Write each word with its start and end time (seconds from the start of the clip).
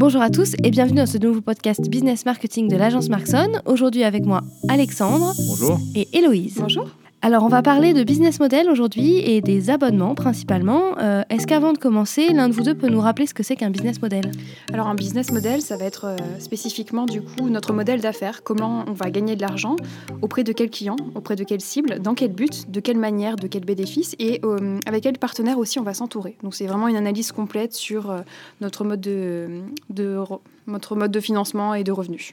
Bonjour 0.00 0.22
à 0.22 0.30
tous 0.30 0.54
et 0.64 0.70
bienvenue 0.70 0.96
dans 0.96 1.06
ce 1.06 1.18
nouveau 1.18 1.42
podcast 1.42 1.86
Business 1.90 2.24
Marketing 2.24 2.68
de 2.68 2.76
l'agence 2.78 3.10
Markson. 3.10 3.60
Aujourd'hui 3.66 4.02
avec 4.02 4.24
moi 4.24 4.40
Alexandre. 4.66 5.34
Bonjour. 5.46 5.78
Et 5.94 6.08
Héloïse. 6.16 6.56
Bonjour. 6.58 6.88
Alors 7.22 7.44
on 7.44 7.48
va 7.48 7.60
parler 7.60 7.92
de 7.92 8.02
business 8.02 8.40
model 8.40 8.70
aujourd'hui 8.70 9.18
et 9.18 9.42
des 9.42 9.68
abonnements 9.68 10.14
principalement. 10.14 10.96
Euh, 10.98 11.22
Est-ce 11.28 11.46
qu'avant 11.46 11.74
de 11.74 11.78
commencer, 11.78 12.32
l'un 12.32 12.48
de 12.48 12.54
vous 12.54 12.62
deux 12.62 12.74
peut 12.74 12.88
nous 12.88 13.00
rappeler 13.00 13.26
ce 13.26 13.34
que 13.34 13.42
c'est 13.42 13.56
qu'un 13.56 13.68
business 13.68 14.00
model? 14.00 14.30
Alors 14.72 14.86
un 14.86 14.94
business 14.94 15.30
model, 15.30 15.60
ça 15.60 15.76
va 15.76 15.84
être 15.84 16.06
euh, 16.06 16.16
spécifiquement 16.38 17.04
du 17.04 17.20
coup 17.20 17.50
notre 17.50 17.74
modèle 17.74 18.00
d'affaires, 18.00 18.42
comment 18.42 18.84
on 18.86 18.94
va 18.94 19.10
gagner 19.10 19.36
de 19.36 19.42
l'argent, 19.42 19.76
auprès 20.22 20.44
de 20.44 20.52
quel 20.52 20.70
client, 20.70 20.96
auprès 21.14 21.36
de 21.36 21.44
quelle 21.44 21.60
cible, 21.60 21.98
dans 22.00 22.14
quel 22.14 22.32
but, 22.32 22.70
de 22.70 22.80
quelle 22.80 22.98
manière, 22.98 23.36
de 23.36 23.48
quel 23.48 23.66
bénéfice 23.66 24.16
et 24.18 24.40
euh, 24.44 24.78
avec 24.86 25.02
quel 25.02 25.18
partenaire 25.18 25.58
aussi 25.58 25.78
on 25.78 25.84
va 25.84 25.92
s'entourer. 25.92 26.38
Donc 26.42 26.54
c'est 26.54 26.66
vraiment 26.66 26.88
une 26.88 26.96
analyse 26.96 27.32
complète 27.32 27.74
sur 27.74 28.14
notre 28.62 28.82
mode 28.82 29.02
de, 29.02 29.60
de 29.90 30.16
re- 30.16 30.40
notre 30.66 30.96
mode 30.96 31.10
de 31.10 31.20
financement 31.20 31.74
et 31.74 31.84
de 31.84 31.92
revenus. 31.92 32.32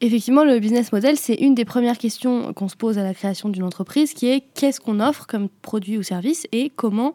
Effectivement, 0.00 0.44
le 0.44 0.60
business 0.60 0.92
model, 0.92 1.16
c'est 1.16 1.34
une 1.34 1.56
des 1.56 1.64
premières 1.64 1.98
questions 1.98 2.52
qu'on 2.52 2.68
se 2.68 2.76
pose 2.76 2.98
à 2.98 3.02
la 3.02 3.14
création 3.14 3.48
d'une 3.48 3.64
entreprise, 3.64 4.14
qui 4.14 4.28
est 4.28 4.44
qu'est-ce 4.54 4.80
qu'on 4.80 5.00
offre 5.00 5.26
comme 5.26 5.48
produit 5.62 5.98
ou 5.98 6.04
service 6.04 6.46
et 6.52 6.70
comment 6.76 7.14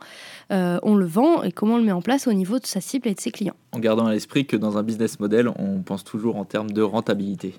euh, 0.52 0.80
on 0.84 0.96
le 0.96 1.06
vend 1.06 1.44
et 1.44 1.54
comment 1.54 1.76
on 1.76 1.78
le 1.78 1.84
met 1.84 1.94
en 1.94 2.02
place 2.02 2.28
au 2.28 2.34
niveau 2.34 2.60
de 2.60 2.66
sa 2.66 2.82
cible 2.82 3.08
et 3.08 3.14
de 3.14 3.22
ses 3.22 3.32
clients. 3.32 3.56
En 3.72 3.80
gardant 3.80 4.06
à 4.06 4.12
l'esprit 4.12 4.46
que 4.46 4.58
dans 4.58 4.78
un 4.78 4.84
business 4.84 5.20
model, 5.22 5.50
on 5.58 5.82
pense 5.82 6.04
toujours 6.04 6.36
en 6.36 6.44
termes 6.44 6.72
de 6.72 6.82
rentabilité. 6.82 7.56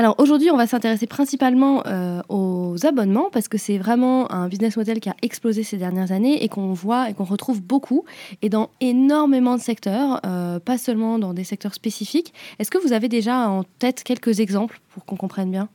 Alors 0.00 0.14
aujourd'hui, 0.16 0.50
on 0.50 0.56
va 0.56 0.66
s'intéresser 0.66 1.06
principalement 1.06 1.82
euh, 1.86 2.22
aux 2.30 2.74
abonnements 2.86 3.28
parce 3.30 3.48
que 3.48 3.58
c'est 3.58 3.76
vraiment 3.76 4.32
un 4.32 4.48
business 4.48 4.78
model 4.78 4.98
qui 4.98 5.10
a 5.10 5.14
explosé 5.20 5.62
ces 5.62 5.76
dernières 5.76 6.10
années 6.10 6.42
et 6.42 6.48
qu'on 6.48 6.72
voit 6.72 7.10
et 7.10 7.12
qu'on 7.12 7.24
retrouve 7.24 7.60
beaucoup 7.60 8.06
et 8.40 8.48
dans 8.48 8.70
énormément 8.80 9.58
de 9.58 9.60
secteurs, 9.60 10.22
euh, 10.24 10.58
pas 10.58 10.78
seulement 10.78 11.18
dans 11.18 11.34
des 11.34 11.44
secteurs 11.44 11.74
spécifiques. 11.74 12.32
Est-ce 12.58 12.70
que 12.70 12.78
vous 12.78 12.94
avez 12.94 13.10
déjà 13.10 13.46
en 13.50 13.62
tête 13.78 14.02
quelques 14.02 14.40
exemples 14.40 14.80
pour 14.88 15.04
qu'on 15.04 15.16
comprenne 15.16 15.50
bien? 15.50 15.68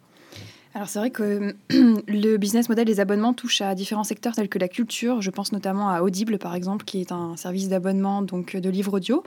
Alors 0.76 0.90
c'est 0.90 1.00
vrai 1.00 1.09
que 1.09 1.56
le 1.70 2.36
business 2.36 2.68
model 2.68 2.84
des 2.84 3.00
abonnements 3.00 3.34
touche 3.34 3.62
à 3.62 3.76
différents 3.76 4.04
secteurs 4.04 4.36
tels 4.36 4.50
que 4.50 4.59
la 4.59 4.68
culture. 4.68 5.22
Je 5.22 5.31
pense 5.31 5.54
notamment 5.54 5.90
à 5.90 6.02
Audible 6.02 6.38
par 6.38 6.54
exemple, 6.54 6.84
qui 6.84 7.00
est 7.00 7.14
un 7.14 7.38
service 7.38 7.70
d'abonnement 7.70 8.22
donc 8.22 8.58
de 8.58 8.70
livres 8.70 8.98
audio. 8.98 9.23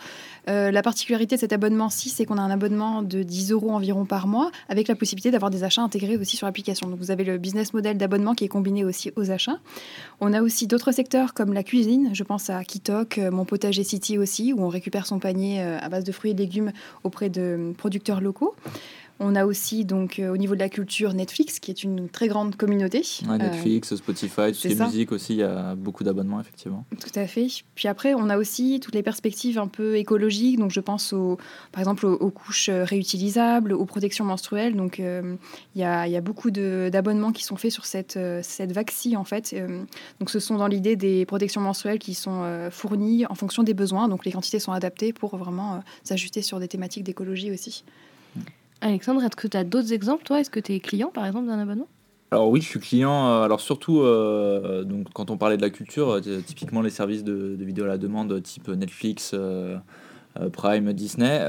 Euh, 0.51 0.71
la 0.71 0.83
particularité 0.83 1.37
de 1.37 1.41
cet 1.41 1.55
abonnement-ci, 1.55 2.11
c'est 2.11 2.27
qu'on 2.27 2.37
a 2.37 2.43
un 2.43 2.51
abonnement 2.51 3.01
de 3.01 3.23
10 3.23 3.53
euros 3.53 3.71
environ 3.71 4.05
par 4.05 4.27
mois, 4.27 4.51
avec 4.69 4.89
la 4.89 4.95
possibilité 4.95 5.31
d'avoir 5.31 5.51
des 5.51 5.65
achats 5.65 5.81
intégrés 5.81 6.19
aussi 6.19 6.37
sur 6.37 6.47
l'application. 6.47 6.87
Donc 6.87 6.99
vous 6.99 7.11
avez 7.11 7.25
le 7.25 7.39
business 7.39 7.73
model 7.73 7.97
d'abonnement 7.97 8.35
qui 8.35 8.45
est 8.45 8.49
combiné 8.49 8.85
aussi 8.85 9.11
aux 9.17 9.31
achats. 9.31 9.59
On 10.21 10.35
a 10.35 10.43
aussi 10.43 10.67
d'autres 10.67 10.93
secteurs 10.93 11.33
comme 11.33 11.55
la 11.55 11.63
cuisine. 11.63 12.11
Je 12.13 12.25
pense 12.25 12.51
à 12.51 12.63
Kitok, 12.63 13.17
euh, 13.17 13.31
Mon 13.31 13.47
Potager 13.47 13.85
City 13.85 14.19
aussi, 14.19 14.53
où 14.53 14.61
on 14.61 14.69
récupère 14.69 15.07
son 15.07 15.19
panier 15.19 15.63
euh, 15.63 15.79
à 15.81 15.89
base 15.89 16.05
de 16.05 16.13
fruits 16.13 16.33
et 16.33 16.35
légumes 16.35 16.73
auprès 17.05 17.31
de 17.31 17.73
producteurs 17.79 18.21
locaux. 18.21 18.55
On 19.20 19.34
a 19.34 19.44
aussi 19.47 19.84
donc 19.84 20.19
euh, 20.19 20.33
au 20.33 20.36
niveau 20.36 20.55
de 20.55 20.61
la 20.61 20.69
culture 20.69 21.12
Netflix, 21.12 21.58
qui 21.58 21.70
est 21.72 21.83
une 21.83 22.08
très 22.08 22.28
grande 22.28 22.55
communauté. 22.56 22.98
Ouais, 22.98 23.34
Euh, 23.34 23.38
Netflix, 23.38 23.97
Spotify, 23.97 24.48
tout 24.48 24.55
ce 24.55 24.69
qui 24.69 24.74
est 24.74 24.80
musique 24.80 25.11
aussi, 25.12 25.34
il 25.34 25.38
y 25.38 25.42
a 25.42 25.74
beaucoup 25.74 26.05
d'abonnements 26.05 26.41
effectivement. 26.41 26.84
Tout 27.00 27.19
à 27.19 27.27
fait. 27.27 27.48
Puis 27.74 27.89
après, 27.89 28.14
on 28.14 28.28
a 28.28 28.39
aussi 28.39 28.78
toutes 28.80 28.94
les 28.94 29.02
perspectives 29.02 29.58
un 29.58 29.66
peu 29.66 29.96
écologiques. 29.96 30.58
Donc, 30.58 30.70
je 30.70 30.80
pense 30.80 31.12
aux, 31.12 31.36
par 31.72 31.80
exemple 31.80 32.06
aux, 32.06 32.14
aux 32.14 32.30
couches 32.30 32.69
euh, 32.69 32.84
réutilisables, 32.84 33.72
aux 33.72 33.84
protections 33.86 34.24
menstruelles. 34.24 34.77
Donc, 34.77 34.98
il 34.98 35.39
y, 35.80 35.83
a, 35.83 36.06
y 36.06 36.16
a 36.16 36.20
beaucoup 36.20 36.50
d'abonnements 36.50 37.33
qui 37.33 37.44
sont 37.44 37.56
faits 37.56 37.72
sur 37.72 37.86
cette, 37.86 38.19
cette 38.42 38.72
vague-ci, 38.72 39.16
en 39.16 39.24
fait. 39.24 39.55
Donc, 40.20 40.30
ce 40.30 40.39
sont 40.41 40.56
dans 40.56 40.66
l'idée 40.66 40.96
des 40.96 41.27
protections 41.27 41.61
menstruelles 41.61 41.98
qui 41.98 42.14
sont 42.14 42.69
fournies 42.70 43.27
en 43.27 43.34
fonction 43.34 43.62
des 43.62 43.74
besoins. 43.74 44.08
Donc, 44.08 44.24
les 44.24 44.33
quantités 44.33 44.58
sont 44.58 44.72
adaptées 44.72 45.12
pour 45.12 45.36
vraiment 45.36 45.83
s'ajuster 46.05 46.42
sur 46.42 46.61
des 46.61 46.69
thématiques 46.69 47.05
d'écologie 47.05 47.50
aussi. 47.50 47.84
Alexandre, 48.81 49.23
est-ce 49.23 49.37
que 49.37 49.48
tu 49.48 49.57
as 49.57 49.65
d'autres 49.65 49.93
exemples 49.93 50.23
Toi, 50.25 50.41
est-ce 50.41 50.51
que 50.51 50.61
tu 50.61 50.75
es 50.75 50.80
client 50.80 51.11
par 51.13 51.27
exemple 51.27 51.47
d'un 51.47 51.58
abonnement? 51.58 51.89
Alors 52.30 52.51
oui, 52.51 52.61
je 52.61 52.69
suis 52.69 52.79
client, 52.80 53.27
euh, 53.27 53.42
alors 53.42 53.61
surtout 53.61 54.01
euh, 54.01 54.85
quand 55.14 55.30
on 55.30 55.39
parlait 55.39 55.57
de 55.57 55.63
la 55.63 55.70
culture, 55.70 56.11
euh, 56.11 56.42
typiquement 56.45 56.83
les 56.83 56.91
services 56.91 57.25
de, 57.25 57.57
vidéo 57.58 57.85
à 57.85 57.89
la 57.89 57.97
demande 57.97 58.42
type 58.42 58.69
Netflix, 58.69 59.35
Prime, 60.52 60.92
Disney. 60.92 61.41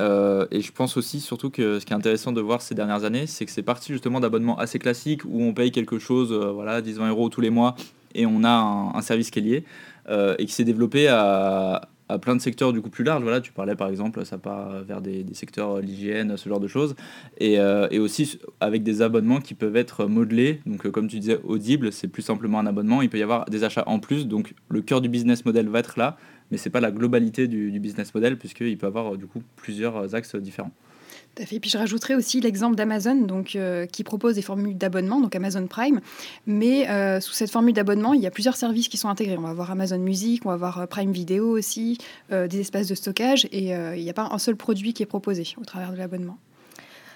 et 0.51 0.61
je 0.61 0.71
pense 0.71 0.95
aussi 0.97 1.19
surtout 1.19 1.49
que 1.49 1.79
ce 1.79 1.85
qui 1.85 1.91
est 1.91 1.95
intéressant 1.95 2.31
de 2.31 2.41
voir 2.41 2.61
ces 2.61 2.75
dernières 2.75 3.03
années, 3.03 3.27
c'est 3.27 3.45
que 3.45 3.51
c'est 3.51 3.61
parti 3.61 3.91
justement 3.91 4.19
d'abonnements 4.19 4.57
assez 4.57 4.79
classiques 4.79 5.25
où 5.25 5.43
on 5.43 5.53
paye 5.53 5.71
quelque 5.71 5.99
chose, 5.99 6.33
voilà, 6.33 6.81
10-20 6.81 7.09
euros 7.09 7.29
tous 7.29 7.41
les 7.41 7.49
mois 7.51 7.75
et 8.15 8.25
on 8.25 8.43
a 8.43 8.49
un, 8.95 9.01
service 9.01 9.29
qui 9.29 9.39
est 9.39 9.41
lié 9.43 9.63
et 10.09 10.45
qui 10.45 10.53
s'est 10.53 10.63
développé 10.63 11.07
à, 11.07 11.89
à 12.09 12.17
plein 12.17 12.35
de 12.35 12.41
secteurs 12.41 12.73
du 12.73 12.81
coup 12.81 12.89
plus 12.89 13.03
larges. 13.03 13.23
Voilà, 13.23 13.39
tu 13.39 13.53
parlais 13.53 13.75
par 13.75 13.87
exemple, 13.87 14.25
ça 14.25 14.37
part 14.37 14.83
vers 14.83 15.01
des, 15.01 15.25
secteurs 15.33 15.79
l'hygiène, 15.79 16.35
ce 16.35 16.49
genre 16.49 16.59
de 16.59 16.67
choses, 16.67 16.95
et, 17.37 17.59
euh, 17.59 17.87
et 17.91 17.99
aussi 17.99 18.39
avec 18.59 18.83
des 18.83 19.01
abonnements 19.01 19.39
qui 19.39 19.53
peuvent 19.53 19.75
être 19.75 20.05
modelés. 20.05 20.61
Donc 20.65 20.85
euh, 20.85 20.91
comme 20.91 21.07
tu 21.07 21.19
disais, 21.19 21.39
audible, 21.43 21.91
c'est 21.93 22.07
plus 22.07 22.23
simplement 22.23 22.59
un 22.59 22.65
abonnement. 22.65 23.01
Il 23.01 23.09
peut 23.09 23.19
y 23.19 23.23
avoir 23.23 23.45
des 23.45 23.63
achats 23.63 23.83
en 23.85 23.99
plus. 23.99 24.27
Donc 24.27 24.53
le 24.69 24.81
cœur 24.81 25.01
du 25.01 25.07
business 25.09 25.45
model 25.45 25.69
va 25.69 25.79
être 25.79 25.97
là, 25.97 26.17
mais 26.51 26.57
c'est 26.57 26.71
pas 26.71 26.81
la 26.81 26.91
globalité 26.91 27.47
du, 27.47 27.71
du 27.71 27.79
business 27.79 28.13
model 28.13 28.37
puisqu'il 28.37 28.77
peut 28.77 28.87
avoir 28.87 29.15
du 29.15 29.27
coup 29.27 29.41
plusieurs 29.55 30.15
axes 30.15 30.35
différents. 30.35 30.71
Fait. 31.45 31.59
Puis 31.59 31.69
je 31.69 31.77
rajouterai 31.77 32.15
aussi 32.15 32.41
l'exemple 32.41 32.75
d'Amazon, 32.75 33.15
donc 33.15 33.55
euh, 33.55 33.85
qui 33.85 34.03
propose 34.03 34.35
des 34.35 34.41
formules 34.41 34.77
d'abonnement, 34.77 35.21
donc 35.21 35.35
Amazon 35.35 35.67
Prime. 35.67 36.01
Mais 36.45 36.89
euh, 36.89 37.19
sous 37.19 37.33
cette 37.33 37.51
formule 37.51 37.73
d'abonnement, 37.73 38.13
il 38.13 38.21
y 38.21 38.27
a 38.27 38.31
plusieurs 38.31 38.55
services 38.55 38.87
qui 38.87 38.97
sont 38.97 39.09
intégrés. 39.09 39.37
On 39.37 39.41
va 39.41 39.49
avoir 39.49 39.71
Amazon 39.71 39.99
Music, 39.99 40.45
on 40.45 40.49
va 40.49 40.55
avoir 40.55 40.79
euh, 40.79 40.85
Prime 40.85 41.11
Video 41.11 41.57
aussi, 41.57 41.97
des 42.29 42.59
espaces 42.59 42.87
de 42.87 42.95
stockage, 42.95 43.47
et 43.51 43.69
il 43.69 44.03
n'y 44.03 44.09
a 44.09 44.13
pas 44.13 44.29
un 44.31 44.37
seul 44.37 44.55
produit 44.55 44.93
qui 44.93 45.03
est 45.03 45.07
proposé 45.07 45.47
au 45.59 45.65
travers 45.65 45.91
de 45.91 45.97
l'abonnement. 45.97 46.37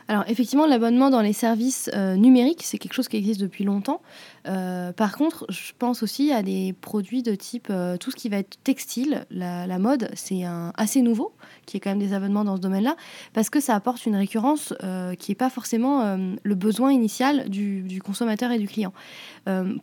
Alors 0.08 0.24
effectivement, 0.28 0.66
l'abonnement 0.66 1.10
dans 1.10 1.22
les 1.22 1.34
services 1.34 1.90
euh, 1.94 2.16
numériques, 2.16 2.64
c'est 2.64 2.78
quelque 2.78 2.94
chose 2.94 3.08
qui 3.08 3.18
existe 3.18 3.40
depuis 3.40 3.64
longtemps. 3.64 4.02
Euh, 4.48 4.92
par 4.92 5.16
contre, 5.18 5.46
je 5.50 5.72
pense 5.78 6.04
aussi 6.04 6.32
à 6.32 6.44
des 6.44 6.74
produits 6.74 7.24
de 7.24 7.36
type 7.36 7.68
euh, 7.70 7.98
tout 7.98 8.12
ce 8.12 8.16
qui 8.16 8.28
va 8.28 8.38
être 8.38 8.58
textile, 8.64 9.26
la, 9.32 9.80
mode, 9.80 10.10
c'est 10.14 10.44
assez 10.76 11.02
nouveau, 11.02 11.34
qui 11.66 11.78
est 11.78 11.80
quand 11.80 11.92
même 11.92 12.00
des 12.00 12.14
abonnements 12.14 12.44
dans 12.44 12.58
ce 12.58 12.62
domaine-là, 12.62 12.96
parce 13.34 13.50
que 13.50 13.60
ça 13.60 13.76
apporte 13.76 14.06
une 14.06 14.16
récurrence 14.16 14.74
qui 15.20 15.32
n'est 15.32 15.36
pas 15.36 15.50
forcément 15.50 16.18
le 16.44 16.56
besoin 16.56 16.92
initial 16.92 17.50
du, 17.50 18.02
consommateur 18.04 18.52
et 18.52 18.60
du 18.60 18.68
client. 18.68 18.94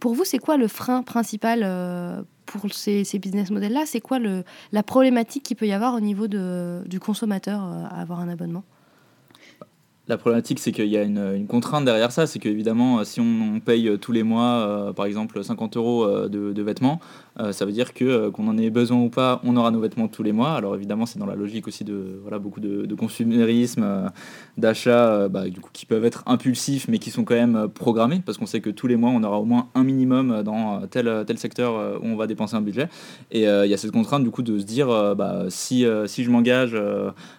Pour 0.01 0.15
vous, 0.15 0.25
c'est 0.25 0.39
quoi 0.39 0.57
le 0.57 0.69
frein 0.69 1.03
principal 1.03 2.25
pour 2.47 2.73
ces, 2.73 3.05
business 3.19 3.51
models-là? 3.51 3.83
C'est 3.87 4.01
quoi 4.01 4.19
la 4.73 4.83
problématique 4.83 5.43
qu'il 5.43 5.57
peut 5.57 5.67
y 5.67 5.73
avoir 5.73 5.95
au 5.95 6.01
niveau 6.01 6.29
du 6.29 7.01
consommateur 7.01 7.61
à 7.61 8.01
avoir 8.01 8.21
un 8.21 8.29
abonnement? 8.29 8.65
La 10.09 10.17
problématique, 10.17 10.59
c'est 10.59 10.73
qu'il 10.73 10.87
y 10.87 10.97
a 10.97 11.03
une, 11.03 11.47
contrainte 11.47 11.85
derrière 11.85 12.11
ça, 12.11 12.27
c'est 12.27 12.39
qu'évidemment, 12.39 12.99
euh, 12.99 13.05
si 13.05 13.21
on, 13.21 13.61
paye 13.61 13.87
euh, 13.87 13.97
tous 13.97 14.13
les 14.13 14.23
mois, 14.23 14.67
euh, 14.67 14.93
par 14.93 15.07
exemple, 15.07 15.45
50 15.45 15.77
euros 15.77 16.29
de, 16.29 16.63
vêtements, 16.63 17.01
ça 17.53 17.65
veut 17.65 17.73
dire 17.73 17.95
que 17.95 18.29
qu'on 18.29 18.49
en 18.49 18.59
ait 18.59 18.69
besoin 18.69 18.99
ou 18.99 19.09
pas, 19.09 19.41
on 19.45 19.57
aura 19.57 19.71
nos 19.71 19.81
vêtements 19.81 20.09
tous 20.09 20.23
les 20.23 20.33
mois. 20.33 20.53
Alors 20.53 20.75
évidemment, 20.75 21.07
c'est 21.07 21.19
dans 21.19 21.27
la 21.27 21.37
logique 21.37 21.67
aussi 21.69 21.85
de 21.85 22.21
voilà 22.23 22.39
beaucoup 22.39 22.61
de, 22.61 22.95
consumérisme, 22.95 24.11
d'achats, 24.59 25.29
bah, 25.29 25.49
du 25.49 25.59
coup, 25.61 25.71
qui 25.73 25.87
peuvent 25.87 26.05
être 26.05 26.23
impulsifs, 26.27 26.87
mais 26.89 26.99
qui 26.99 27.11
sont 27.11 27.25
quand 27.25 27.35
même 27.35 27.69
programmés, 27.69 28.21
parce 28.25 28.37
qu'on 28.37 28.45
sait 28.45 28.61
que 28.61 28.69
tous 28.69 28.87
les 28.87 28.97
mois, 28.97 29.11
on 29.11 29.23
aura 29.25 29.41
au 29.41 29.47
moins 29.47 29.69
un 29.75 29.85
minimum 29.85 30.43
dans 30.43 30.87
tel 30.89 31.25
tel 31.27 31.39
secteur 31.39 32.01
où 32.03 32.07
on 32.07 32.17
va 32.17 32.27
dépenser 32.27 32.57
un 32.57 32.61
budget. 32.61 32.89
Et 33.31 33.45
il 33.45 33.71
y 33.71 33.75
a 33.75 33.77
cette 33.79 33.93
contrainte 33.93 34.23
du 34.23 34.31
coup 34.31 34.43
de 34.43 34.59
se 34.59 34.65
dire, 34.65 34.89
bah, 35.17 35.45
si 35.49 35.87
si 36.07 36.25
je 36.25 36.31
m'engage 36.31 36.77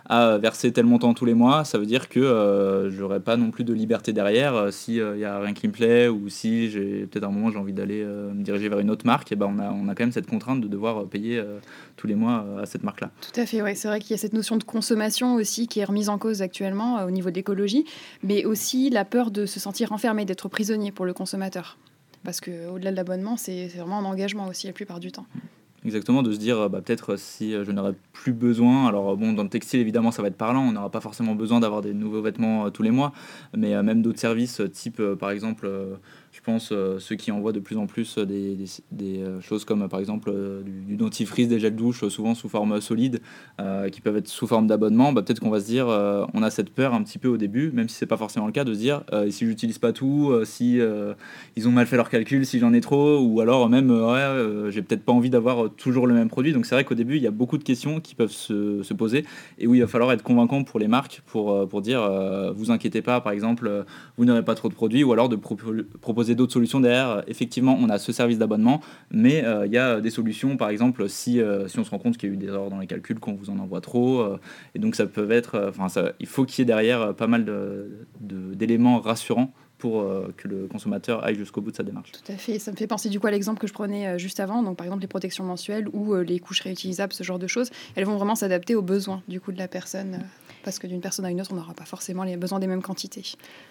à 0.05 0.37
verser 0.39 0.71
tel 0.71 0.85
montant 0.85 1.13
tous 1.13 1.25
les 1.25 1.35
mois, 1.35 1.63
ça 1.63 1.77
veut 1.77 1.85
dire 1.85 2.09
que 2.09 2.21
euh, 2.61 2.91
j'aurai 2.91 3.19
pas 3.19 3.37
non 3.37 3.51
plus 3.51 3.63
de 3.63 3.73
liberté 3.73 4.13
derrière. 4.13 4.55
Euh, 4.55 4.71
si 4.71 4.95
il 4.95 5.19
y 5.19 5.25
a 5.25 5.39
rien 5.39 5.53
qui 5.53 5.67
me 5.67 5.73
plaît 5.73 6.07
ou 6.07 6.29
si 6.29 6.69
j'ai 6.69 7.05
peut-être 7.07 7.25
un 7.25 7.31
moment 7.31 7.49
j'ai 7.51 7.57
envie 7.57 7.73
d'aller 7.73 8.01
euh, 8.03 8.33
me 8.33 8.43
diriger 8.43 8.69
vers 8.69 8.79
une 8.79 8.89
autre 8.89 9.05
marque, 9.05 9.31
et 9.31 9.35
ben 9.35 9.47
on 9.53 9.59
a 9.59 9.71
on 9.71 9.87
a 9.87 9.95
quand 9.95 10.03
même 10.03 10.11
cette 10.11 10.27
contrainte 10.27 10.61
de 10.61 10.67
devoir 10.67 11.01
euh, 11.01 11.05
payer 11.05 11.37
euh, 11.37 11.59
tous 11.97 12.07
les 12.07 12.15
mois 12.15 12.45
euh, 12.47 12.63
à 12.63 12.65
cette 12.65 12.83
marque-là. 12.83 13.11
Tout 13.21 13.39
à 13.39 13.45
fait, 13.45 13.61
ouais. 13.61 13.75
c'est 13.75 13.87
vrai 13.87 13.99
qu'il 13.99 14.11
y 14.11 14.13
a 14.13 14.17
cette 14.17 14.33
notion 14.33 14.57
de 14.57 14.63
consommation 14.63 15.35
aussi 15.35 15.67
qui 15.67 15.79
est 15.79 15.85
remise 15.85 16.09
en 16.09 16.17
cause 16.17 16.41
actuellement 16.41 16.99
euh, 16.99 17.07
au 17.07 17.11
niveau 17.11 17.29
de 17.29 17.35
l'écologie, 17.35 17.85
mais 18.23 18.45
aussi 18.45 18.89
la 18.89 19.05
peur 19.05 19.31
de 19.31 19.45
se 19.45 19.59
sentir 19.59 19.91
enfermé, 19.91 20.25
d'être 20.25 20.49
prisonnier 20.49 20.91
pour 20.91 21.05
le 21.05 21.13
consommateur. 21.13 21.77
Parce 22.23 22.39
qu'au-delà 22.39 22.91
de 22.91 22.95
l'abonnement, 22.95 23.35
c'est 23.37 23.69
c'est 23.69 23.79
vraiment 23.79 23.99
un 23.99 24.05
engagement 24.05 24.47
aussi 24.47 24.67
la 24.67 24.73
plupart 24.73 24.99
du 24.99 25.11
temps. 25.11 25.25
Exactement, 25.83 26.21
de 26.21 26.31
se 26.31 26.37
dire 26.37 26.69
bah, 26.69 26.79
peut-être 26.81 27.13
euh, 27.13 27.17
si 27.17 27.55
euh, 27.55 27.65
je 27.65 27.71
n'aurais 27.71 27.95
plus 28.13 28.33
besoin. 28.33 28.87
Alors, 28.87 29.11
euh, 29.11 29.15
bon, 29.15 29.33
dans 29.33 29.41
le 29.41 29.49
textile, 29.49 29.79
évidemment, 29.79 30.11
ça 30.11 30.21
va 30.21 30.27
être 30.27 30.37
parlant. 30.37 30.61
On 30.61 30.73
n'aura 30.73 30.91
pas 30.91 31.01
forcément 31.01 31.33
besoin 31.33 31.59
d'avoir 31.59 31.81
des 31.81 31.95
nouveaux 31.95 32.21
vêtements 32.21 32.69
tous 32.69 32.83
les 32.83 32.91
mois. 32.91 33.13
Mais 33.57 33.81
même 33.81 34.03
d'autres 34.03 34.19
services, 34.19 34.61
type 34.71 35.01
par 35.19 35.31
exemple, 35.31 35.67
je 36.31 36.39
pense 36.39 36.69
euh, 36.71 36.97
ceux 36.99 37.15
qui 37.15 37.29
envoient 37.31 37.51
de 37.51 37.59
plus 37.59 37.77
en 37.77 37.87
plus 37.87 38.17
euh, 38.17 38.25
des, 38.25 38.57
des, 38.91 39.19
euh, 39.19 39.41
choses 39.41 39.65
comme 39.65 39.81
euh, 39.83 39.87
par 39.89 39.99
exemple 39.99 40.33
du, 40.63 40.95
dentifrice, 40.95 41.49
des 41.49 41.59
gels 41.59 41.75
douche, 41.75 42.07
souvent 42.07 42.35
sous 42.35 42.47
forme 42.47 42.79
solide, 42.79 43.21
qui 43.91 44.01
peuvent 44.01 44.17
être 44.17 44.27
sous 44.27 44.47
forme 44.47 44.67
d'abonnement. 44.67 45.13
Bah, 45.13 45.21
peut-être 45.21 45.39
qu'on 45.39 45.49
va 45.49 45.59
se 45.59 45.65
dire, 45.65 45.87
on 45.87 46.43
a 46.43 46.49
cette 46.49 46.69
peur 46.69 46.93
un 46.93 47.01
petit 47.03 47.17
peu 47.17 47.27
au 47.27 47.37
début, 47.37 47.71
même 47.71 47.89
si 47.89 47.95
c'est 47.95 48.05
pas 48.05 48.17
forcément 48.17 48.45
le 48.45 48.51
cas, 48.51 48.63
de 48.63 48.73
se 48.73 48.79
dire 48.79 49.03
si 49.29 49.45
j'utilise 49.45 49.77
pas 49.77 49.93
tout, 49.93 50.33
si 50.43 50.79
ils 51.55 51.67
ont 51.67 51.71
mal 51.71 51.87
fait 51.87 51.95
leurs 51.95 52.09
calculs, 52.09 52.45
si 52.45 52.59
j'en 52.59 52.73
ai 52.73 52.81
trop, 52.81 53.19
ou 53.19 53.39
alors 53.39 53.69
même, 53.69 53.89
j'ai 54.69 54.81
peut-être 54.81 55.03
pas 55.03 55.11
envie 55.11 55.29
d'avoir 55.29 55.69
toujours 55.71 56.07
le 56.07 56.13
même 56.13 56.27
produit. 56.27 56.53
Donc 56.53 56.65
c'est 56.65 56.75
vrai 56.75 56.83
qu'au 56.83 56.95
début, 56.95 57.15
il 57.15 57.23
y 57.23 57.27
a 57.27 57.31
beaucoup 57.31 57.57
de 57.57 57.63
questions 57.63 57.99
qui 57.99 58.15
peuvent 58.15 58.31
se, 58.31 58.83
se, 58.83 58.93
poser 58.93 59.25
et 59.57 59.67
où 59.67 59.75
il 59.75 59.81
va 59.81 59.87
falloir 59.87 60.11
être 60.11 60.23
convaincant 60.23 60.63
pour 60.63 60.79
les 60.79 60.87
marques 60.87 61.21
pour, 61.25 61.67
pour 61.67 61.81
dire 61.81 62.01
vous 62.55 62.71
inquiétez 62.71 63.01
pas, 63.01 63.21
par 63.21 63.31
exemple, 63.31 63.85
vous 64.17 64.25
n'aurez 64.25 64.43
pas 64.43 64.55
trop 64.55 64.69
de 64.69 64.73
produits 64.73 65.03
ou 65.03 65.13
alors 65.13 65.29
de 65.29 65.35
proposer 65.35 66.20
d'autres 66.35 66.53
solutions 66.53 66.79
derrière. 66.79 67.23
Effectivement, 67.27 67.77
on 67.79 67.89
a 67.89 67.97
ce 67.97 68.11
service 68.11 68.37
d'abonnement, 68.37 68.81
mais 69.11 69.43
il 69.65 69.71
y 69.71 69.77
a 69.77 69.99
des 70.01 70.09
solutions, 70.09 70.57
par 70.57 70.69
exemple, 70.69 71.07
si, 71.09 71.39
si 71.67 71.79
on 71.79 71.83
se 71.83 71.89
rend 71.89 71.99
compte 71.99 72.17
qu'il 72.17 72.29
y 72.29 72.31
a 72.31 72.35
eu 72.35 72.37
des 72.37 72.47
erreurs 72.47 72.69
dans 72.69 72.79
les 72.79 72.87
calculs, 72.87 73.19
qu'on 73.19 73.33
vous 73.33 73.49
en 73.49 73.59
envoie 73.59 73.81
trop. 73.81 74.25
et 74.75 74.79
donc 74.79 74.95
ça 74.95 75.05
peut 75.05 75.29
être, 75.31 75.69
enfin, 75.69 75.87
il 76.19 76.27
faut 76.27 76.45
qu'il 76.45 76.59
y 76.59 76.61
ait 76.63 76.65
derrière 76.65 77.13
pas 77.15 77.27
mal 77.27 77.45
d'éléments 78.19 78.99
rassurants 78.99 79.53
pour 79.81 80.01
euh, 80.01 80.31
que 80.37 80.47
le 80.47 80.67
consommateur 80.67 81.25
aille 81.25 81.35
jusqu'au 81.35 81.59
bout 81.59 81.71
de 81.71 81.75
sa 81.75 81.83
démarche. 81.83 82.11
Tout 82.11 82.31
à 82.31 82.37
fait. 82.37 82.59
Ça 82.59 82.71
me 82.71 82.77
fait 82.77 82.85
penser 82.85 83.09
du 83.09 83.19
coup 83.19 83.25
à 83.25 83.31
l'exemple 83.31 83.59
que 83.59 83.65
je 83.65 83.73
prenais 83.73 84.07
euh, 84.07 84.17
juste 84.19 84.39
avant. 84.39 84.61
Donc 84.61 84.77
par 84.77 84.85
exemple 84.85 85.01
les 85.01 85.07
protections 85.07 85.43
mensuelles 85.43 85.87
ou 85.91 86.13
euh, 86.13 86.23
les 86.23 86.39
couches 86.39 86.61
réutilisables, 86.61 87.11
ce 87.11 87.23
genre 87.23 87.39
de 87.39 87.47
choses, 87.47 87.71
elles 87.95 88.05
vont 88.05 88.15
vraiment 88.15 88.35
s'adapter 88.35 88.75
aux 88.75 88.83
besoins 88.83 89.23
du 89.27 89.41
coup 89.41 89.51
de 89.51 89.57
la 89.57 89.67
personne 89.67 90.19
parce 90.63 90.79
que 90.79 90.87
d'une 90.87 91.01
personne 91.01 91.25
à 91.25 91.31
une 91.31 91.41
autre, 91.41 91.51
on 91.53 91.55
n'aura 91.55 91.73
pas 91.73 91.85
forcément 91.85 92.23
les 92.23 92.37
besoins 92.37 92.59
des 92.59 92.67
mêmes 92.67 92.81
quantités. 92.81 93.23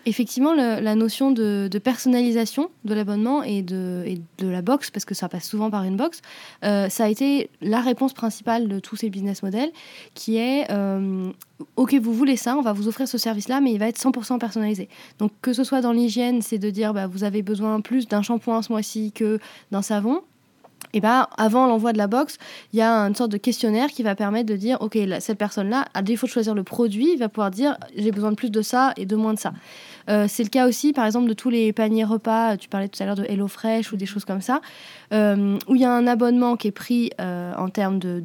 Effectivement, 0.07 0.55
la 0.55 0.95
notion 0.95 1.31
de, 1.31 1.69
personnalisation 1.83 2.71
de 2.85 2.95
l'abonnement 2.95 3.43
et 3.43 3.63
de, 3.63 4.17
la 4.41 4.63
box, 4.63 4.91
parce 4.91 5.05
que 5.05 5.15
ça 5.15 5.29
passe 5.29 5.49
souvent 5.49 5.71
par 5.71 5.85
une 5.85 5.97
box, 5.97 6.21
euh, 6.65 6.89
ça 6.89 7.05
a 7.05 7.09
été 7.09 7.51
la 7.61 7.81
réponse 7.81 8.13
principale 8.13 8.69
de 8.69 8.79
tous 8.79 8.97
ces 8.97 9.11
business 9.11 9.43
models, 9.43 9.71
qui 10.15 10.37
est 10.37 10.71
euh, 10.71 11.31
ok, 11.77 11.95
vous 11.95 12.13
voulez 12.13 12.37
ça, 12.37 12.57
on 12.57 12.63
va 12.63 12.73
vous 12.73 12.89
offrir 12.89 13.09
ce 13.09 13.19
service-là, 13.19 13.61
mais 13.61 13.73
il 13.73 13.79
va 13.79 13.89
être 13.89 13.99
100% 13.99 14.39
personnalisé. 14.39 14.89
Donc 15.19 15.33
que 15.43 15.53
ce 15.53 15.65
soit 15.65 15.81
dans 15.81 15.93
l'hygiène, 15.93 16.43
c'est 16.43 16.59
de 16.59 16.71
dire 16.71 16.95
bah, 16.95 17.07
vous 17.07 17.25
avez 17.25 17.43
besoin 17.43 17.81
plus 17.81 18.09
d'un 18.09 18.23
shampoing 18.23 18.63
ce 18.63 18.73
mois-ci 18.73 19.13
que 19.13 19.39
d'un 19.71 19.83
savon 19.83 20.23
et 20.93 21.01
ben, 21.01 21.27
avant 21.37 21.67
l'envoi 21.67 21.93
de 21.93 21.99
la 21.99 22.07
box, 22.07 22.39
il 22.73 22.79
y 22.79 22.83
a 22.83 22.93
une 22.93 23.15
sorte 23.15 23.31
de 23.31 23.37
questionnaire 23.37 23.89
qui 23.89 24.03
va 24.03 24.15
permettre 24.15 24.49
de 24.49 24.57
dire, 24.57 24.79
OK, 24.81 24.99
cette 25.21 25.39
personne-là, 25.39 25.85
à 25.95 26.03
défaut 26.03 26.27
de 26.27 26.33
choisir 26.33 26.55
le 26.55 26.65
produit, 26.65 27.13
il 27.13 27.19
va 27.19 27.29
pouvoir 27.29 27.51
dire, 27.51 27.77
j'ai 27.97 28.11
besoin 28.11 28.31
de 28.31 28.37
plus 28.37 28.51
de 28.51 28.63
ça 28.63 28.93
et 28.97 29.07
de 29.07 29.17
moins 29.17 29.35
de 29.35 29.39
ça. 29.39 29.53
Euh, 30.11 30.27
c'est 30.29 30.43
le 30.43 30.49
cas 30.49 30.67
aussi, 30.67 30.93
par 30.93 31.07
exemple, 31.07 31.29
de 31.29 31.35
tous 31.35 31.51
les 31.51 31.73
paniers 31.73 32.05
repas. 32.05 32.57
Tu 32.57 32.69
parlais 32.69 32.89
tout 32.89 33.01
à 33.03 33.07
l'heure 33.07 33.17
de 33.17 33.25
HelloFresh 33.25 33.93
ou 33.93 33.97
des 33.97 34.07
choses 34.07 34.25
comme 34.25 34.41
ça, 34.41 34.61
euh, 35.13 35.59
où 35.69 35.77
il 35.77 35.81
y 35.81 35.85
a 35.85 35.93
un 35.93 36.07
abonnement 36.07 36.57
qui 36.57 36.69
est 36.69 36.73
pris 36.73 37.11
euh, 37.21 37.53
en 37.57 37.69
termes 37.69 37.99
de, 37.99 38.21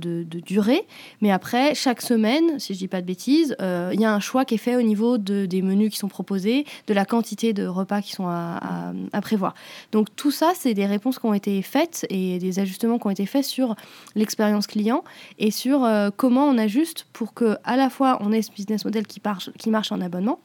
durée, 0.46 0.86
mais 1.22 1.32
après, 1.32 1.76
chaque 1.76 2.02
semaine, 2.02 2.60
si 2.60 2.74
je 2.74 2.80
dis 2.80 2.88
pas 2.88 3.02
de 3.02 3.06
bêtises, 3.06 3.56
il 3.60 4.00
y 4.00 4.06
a 4.06 4.14
un 4.14 4.20
choix 4.20 4.46
qui 4.46 4.56
est 4.56 4.60
fait 4.60 4.76
au 4.76 4.82
niveau 4.82 5.18
de, 5.18 5.46
des 5.46 5.62
menus 5.62 5.92
qui 5.92 5.98
sont 5.98 6.08
proposés, 6.08 6.66
de 6.88 6.94
la 6.94 7.06
quantité 7.06 7.54
de 7.54 7.66
repas 7.66 8.02
qui 8.02 8.12
sont 8.12 8.28
à, 8.28 8.94
prévoir. 9.22 9.56
Donc 9.92 10.08
tout 10.16 10.32
ça, 10.32 10.52
c'est 10.56 10.74
des 10.74 10.86
réponses 10.86 11.20
qui 11.20 11.26
ont 11.26 11.34
été 11.34 11.62
faites 11.62 12.06
et 12.10 12.38
des 12.38 12.60
ajustements 12.60 13.00
qui 13.00 13.08
ont 13.08 13.12
été 13.12 13.26
faits 13.26 13.46
sur 13.46 13.76
l'expérience 14.16 14.68
client 14.68 15.04
et 15.40 15.52
sur 15.52 15.88
comment 16.18 16.46
on 16.46 16.58
ajuste 16.58 17.08
pour 17.14 17.34
que 17.34 17.58
à 17.64 17.76
la 17.76 17.90
fois 17.90 18.18
on 18.22 18.32
ait 18.32 18.42
ce 18.42 18.52
business 18.52 18.86
model 18.86 19.08
qui 19.08 19.22
marche 19.70 19.92
en 19.92 20.02
abonnement 20.02 20.40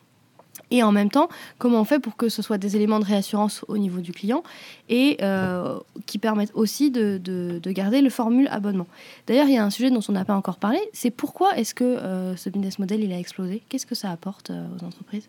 et 0.71 0.83
en 0.83 0.93
même 0.93 1.11
temps, 1.11 1.29
comment 1.59 1.81
on 1.81 1.85
fait 1.85 1.99
pour 1.99 2.17
que 2.17 2.29
ce 2.29 2.43
soit 2.43 2.59
des 2.59 2.77
éléments 2.77 3.01
de 3.01 3.05
réassurance 3.05 3.65
au 3.69 3.77
niveau 3.77 4.01
du 4.01 4.13
client 4.13 4.43
et 4.89 5.19
euh, 5.23 5.79
qui 6.07 6.19
permettent 6.19 6.53
aussi 6.55 6.91
de, 6.91 7.19
de, 7.23 7.71
garder 7.71 8.01
le 8.01 8.11
formule 8.11 8.49
abonnement. 8.49 8.87
D'ailleurs, 9.27 9.47
il 9.47 9.55
y 9.55 9.59
a 9.59 9.65
un 9.65 9.71
sujet 9.71 9.91
dont 9.91 10.01
on 10.09 10.13
n'a 10.13 10.25
pas 10.25 10.35
encore 10.35 10.59
parlé, 10.59 10.81
c'est 10.93 11.11
pourquoi 11.11 11.57
est-ce 11.57 11.75
que 11.75 11.85
euh, 11.85 12.37
ce 12.37 12.51
business 12.51 12.79
model 12.79 13.03
il 13.03 13.13
a 13.13 13.19
explosé? 13.19 13.63
Qu'est-ce 13.69 13.87
que 13.87 13.95
ça 13.95 14.11
apporte 14.11 14.51
euh, 14.51 14.67
aux 14.81 14.85
entreprises? 14.85 15.29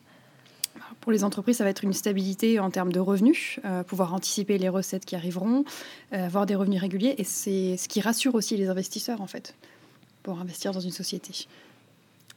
Pour 1.02 1.12
les 1.12 1.24
entreprises, 1.24 1.58
ça 1.58 1.64
va 1.64 1.70
être 1.70 1.84
une 1.84 1.94
stabilité 1.94 2.60
en 2.60 2.70
termes 2.70 2.92
de 2.92 3.00
revenus, 3.00 3.60
pouvoir 3.88 4.14
anticiper 4.14 4.60
les 4.60 4.70
recettes 4.70 5.04
qui 5.04 5.16
arriveront, 5.16 5.64
avoir 6.12 6.46
des 6.46 6.54
revenus 6.54 6.80
réguliers, 6.80 7.16
et 7.18 7.24
c'est 7.24 7.76
ce 7.78 7.88
qui 7.88 8.02
rassure 8.02 8.36
aussi 8.36 8.56
les 8.56 8.70
investisseurs 8.70 9.20
en 9.20 9.26
fait, 9.26 9.56
pour 10.22 10.40
investir 10.40 10.74
dans 10.74 10.80
une 10.80 10.92
société. 10.92 11.48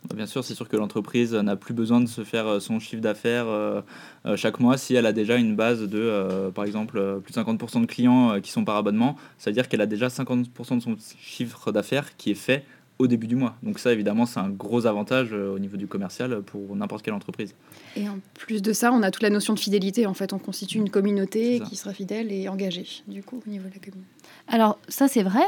Bah, 0.09 0.17
bien 0.17 0.27
sûr, 0.27 0.45
c'est 0.45 0.55
sûr 0.55 0.69
que 0.69 0.77
l'entreprise 0.77 1.35
n'a 1.35 1.57
plus 1.57 1.73
besoin 1.73 2.01
de 2.01 2.07
se 2.07 2.25
faire 2.25 2.47
euh, 2.47 2.61
son 2.61 2.79
chiffre 2.79 3.01
d'affaires 3.01 3.47
euh, 3.49 3.81
euh, 4.27 4.37
chaque 4.37 4.61
mois 4.61 4.77
si 4.77 4.95
elle 4.95 5.07
a 5.07 5.13
déjà 5.13 5.37
une 5.37 5.57
base 5.57 5.83
de, 5.83 6.51
par 6.55 6.65
exemple, 6.65 7.21
plus 7.23 7.33
de 7.33 7.41
50% 7.41 7.81
de 7.81 7.87
clients 7.87 8.41
qui 8.41 8.51
sont 8.51 8.65
par 8.65 8.77
abonnement. 8.77 9.17
Ça 9.39 9.51
veut 9.51 9.55
dire 9.55 9.69
qu'elle 9.69 9.81
a 9.81 9.87
déjà 9.87 10.09
50% 10.09 10.77
de 10.77 10.81
son 10.81 10.97
chiffre 11.19 11.73
d'affaires 11.73 12.17
qui 12.17 12.31
est 12.31 12.35
fait 12.35 12.65
au 12.99 13.07
début 13.07 13.27
du 13.27 13.35
mois. 13.35 13.57
Donc 13.63 13.79
ça, 13.79 13.93
évidemment, 13.93 14.25
c'est 14.25 14.39
un 14.39 14.51
gros 14.51 14.87
avantage 14.87 15.33
au 15.33 15.59
niveau 15.59 15.77
du 15.77 15.87
commercial 15.87 16.43
pour 16.43 16.77
n'importe 16.77 17.03
quelle 17.05 17.15
entreprise. 17.15 17.55
Et 17.97 18.09
en 18.09 18.19
plus 18.35 18.63
de 18.63 18.73
ça, 18.73 18.93
on 18.93 19.03
a 19.03 19.11
toute 19.11 19.23
la 19.23 19.31
notion 19.31 19.53
de 19.53 19.59
fidélité. 19.59 20.07
En 20.07 20.15
fait, 20.15 20.33
on 20.33 20.39
constitue 20.39 20.79
une 20.79 20.91
communauté 20.91 21.61
qui 21.61 21.77
sera 21.77 21.93
fidèle 21.93 22.31
et 22.31 22.49
engagée, 22.49 22.87
du 23.09 23.23
coup, 23.23 23.43
au 23.45 23.51
niveau 23.51 23.69
de 23.69 23.75
la 23.75 23.81
communauté. 23.81 24.09
Alors 24.49 24.79
ça, 24.89 25.09
c'est 25.09 25.25
vrai. 25.25 25.45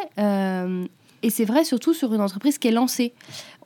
Et 1.27 1.31
c'est 1.31 1.45
vrai 1.45 1.65
surtout 1.65 1.93
sur 1.93 2.15
une 2.15 2.21
entreprise 2.21 2.57
qui 2.57 2.69
est 2.69 2.71
lancée. 2.71 3.13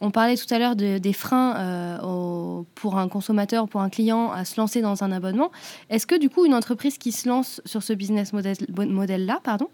On 0.01 0.11
parlait 0.11 0.39
tout 0.39 0.47
à 0.49 0.59
l'heure 0.59 0.77
des 0.77 1.13
freins 1.13 1.57
euh, 1.59 2.63
pour 2.75 2.97
un 2.97 3.07
consommateur, 3.07 3.69
pour 3.69 3.83
un 3.83 3.91
client 3.91 4.31
à 4.31 4.47
se 4.47 4.59
lancer 4.59 4.81
dans 4.81 5.05
un 5.05 5.13
abonnement. 5.13 5.51
Est-ce 5.91 6.07
que 6.07 6.19
du 6.19 6.31
coup, 6.31 6.47
une 6.47 6.55
entreprise 6.55 6.97
qui 6.97 7.13
se 7.13 7.29
lance 7.29 7.61
sur 7.67 7.83
ce 7.83 7.93
business 7.93 8.33
model-là, 8.33 9.41
pardon, 9.45 9.69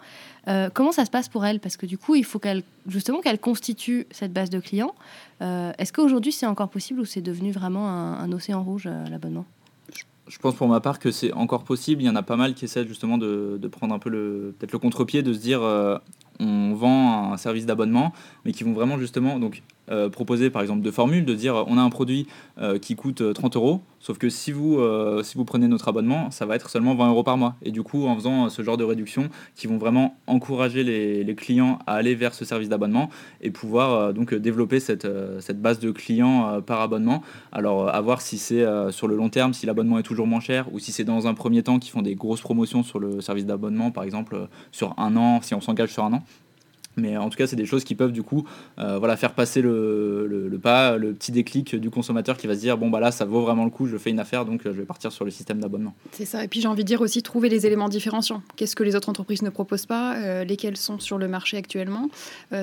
euh, 0.49 0.69
comment 0.75 0.91
ça 0.91 1.05
se 1.05 1.13
passe 1.13 1.29
pour 1.29 1.47
elle? 1.47 1.61
Parce 1.61 1.77
que 1.77 1.87
du 1.87 1.97
coup, 1.97 2.17
il 2.17 2.25
faut 2.25 2.41
qu'elle 2.41 2.65
justement 2.89 3.21
qu'elle 3.21 3.39
constitue 3.39 4.09
cette 4.11 4.33
base 4.33 4.51
de 4.51 4.59
clients. 4.59 4.97
Euh, 5.41 5.71
est-ce 5.79 5.93
qu'aujourd'hui, 5.93 6.33
c'est 6.33 6.47
encore 6.47 6.71
possible 6.71 6.99
ou 6.99 7.05
c'est 7.05 7.21
devenu 7.21 7.53
vraiment 7.53 7.89
un, 7.89 8.33
océan 8.33 8.65
rouge, 8.65 8.89
l'abonnement? 9.09 9.45
Je 10.27 10.39
pense 10.39 10.57
pour 10.57 10.67
ma 10.67 10.81
part 10.81 10.99
que 10.99 11.13
c'est 11.13 11.33
encore 11.35 11.63
possible. 11.63 12.03
Il 12.03 12.07
y 12.07 12.11
en 12.11 12.17
a 12.17 12.25
pas 12.25 12.35
mal 12.35 12.55
qui 12.55 12.65
essaient 12.65 12.85
justement 12.85 13.17
de, 13.17 13.61
prendre 13.71 13.95
un 13.95 14.01
peu 14.01 14.11
le 14.11 14.57
le 14.61 14.79
contre-pied, 14.81 15.23
de 15.23 15.33
se 15.33 15.39
dire 15.39 15.61
on 16.41 16.75
vend 16.75 17.33
un 17.33 17.37
service 17.37 17.67
d'abonnement, 17.67 18.13
mais 18.45 18.53
qui 18.53 18.65
vont 18.65 18.73
vraiment 18.73 18.99
justement 18.99 19.39
donc 19.39 19.63
euh, 19.91 20.09
proposer 20.09 20.51
par 20.51 20.63
exemple 20.63 20.83
de 20.83 20.91
formules, 20.91 21.25
de 21.25 21.35
dire 21.35 21.65
on 21.69 21.79
a 21.79 21.81
un 21.81 21.91
produit 21.91 22.27
euh, 22.59 22.79
qui 22.79 22.97
coûte 22.97 23.23
30 23.33 23.55
euh, 23.55 23.59
euros, 23.59 23.83
sauf 24.01 24.19
que 24.19 24.29
si 24.29 24.53
vous, 24.53 24.81
si 25.23 25.37
vous 25.37 25.45
prenez 25.45 25.69
notre 25.69 25.89
abonnement, 25.89 26.31
ça 26.31 26.47
va 26.47 26.57
être 26.57 26.71
seulement 26.71 26.95
20 26.95 27.11
euros 27.11 27.23
par 27.23 27.37
mois. 27.37 27.57
Et 27.63 27.71
du 27.71 27.83
coup, 27.83 28.07
en 28.07 28.15
faisant 28.15 28.49
ce 28.49 28.63
genre 28.63 28.77
de 28.77 28.85
réduction, 28.85 29.29
qui 29.55 29.67
vont 29.67 29.79
vraiment 29.79 30.17
encourager 30.27 30.85
les, 30.85 31.35
clients 31.37 31.79
à 31.87 31.95
aller 31.95 32.15
vers 32.15 32.33
ce 32.33 32.45
service 32.45 32.69
d'abonnement 32.69 33.11
et 33.43 33.51
pouvoir 33.51 34.15
donc 34.15 34.33
développer 34.33 34.81
cette, 34.81 35.07
cette, 35.41 35.61
base 35.61 35.81
de 35.81 35.91
clients 35.91 36.63
par 36.63 36.81
abonnement. 36.81 37.23
Alors 37.53 37.89
à 37.89 38.01
voir 38.01 38.21
si 38.21 38.39
c'est 38.39 38.65
sur 38.91 39.09
le 39.09 39.17
long 39.17 39.29
terme, 39.29 39.53
si 39.53 39.67
l'abonnement 39.67 39.99
est 39.99 40.03
toujours 40.05 40.27
moins 40.27 40.41
cher, 40.41 40.73
ou 40.73 40.79
si 40.79 40.93
c'est 40.93 41.05
dans 41.05 41.27
un 41.27 41.35
premier 41.35 41.63
temps 41.63 41.79
qui 41.79 41.91
font 41.91 42.03
des 42.03 42.15
grosses 42.15 42.41
promotions 42.41 42.83
sur 42.83 42.99
le 42.99 43.21
service 43.21 43.45
d'abonnement, 43.45 43.91
par 43.91 44.05
exemple 44.05 44.49
sur 44.73 44.95
un 44.99 45.17
an, 45.17 45.41
si 45.43 45.55
on 45.55 45.61
s'engage 45.61 45.93
sur 45.93 46.05
un 46.05 46.13
an. 46.15 46.23
Mais 46.97 47.17
en 47.17 47.29
tout 47.29 47.37
cas, 47.37 47.47
c'est 47.47 47.57
des 47.57 47.67
choses 47.67 47.85
qui 47.85 47.95
peuvent 47.95 48.13
du 48.13 48.23
coup 48.23 48.47
euh, 48.79 48.99
voilà, 48.99 49.17
faire 49.17 49.35
passer 49.35 49.61
le, 49.61 50.27
le, 50.27 50.59
pas, 50.59 50.97
le 50.97 51.13
petit 51.13 51.31
déclic 51.31 51.77
du 51.77 51.91
consommateur 51.91 52.37
qui 52.37 52.47
va 52.47 52.55
se 52.55 52.61
dire 52.61 52.79
bon, 52.79 52.89
bah 52.89 53.01
là, 53.01 53.13
ça 53.13 53.27
vaut 53.27 53.43
vraiment 53.43 53.65
le 53.65 53.71
coup, 53.71 53.87
je 53.87 53.99
fais 53.99 54.11
une 54.11 54.19
affaire, 54.19 54.47
donc 54.47 54.65
euh, 54.65 54.73
je 54.73 54.79
vais 54.79 54.87
partir 54.87 55.13
sur 55.13 55.25
le 55.25 55.31
système 55.31 55.61
d'abonnement. 55.61 55.95
C'est 56.13 56.25
ça. 56.25 56.43
Et 56.43 56.49
puis 56.49 56.61
j'ai 56.61 56.69
envie 56.69 56.85
de 56.85 56.89
dire 56.89 57.03
aussi 57.03 57.23
trouver 57.23 57.49
les 57.49 57.67
éléments 57.67 57.91
différenciants. 57.91 58.43
Qu'est-ce 58.57 58.75
que 58.75 58.83
les 58.83 58.97
autres 58.97 59.11
entreprises 59.11 59.43
ne 59.43 59.51
proposent 59.51 59.87
pas 59.87 60.17
euh, 60.17 60.45
Lesquels 60.45 60.77
sont 60.79 60.99
sur 60.99 61.19
le 61.19 61.29
marché 61.29 61.57
actuellement 61.57 62.09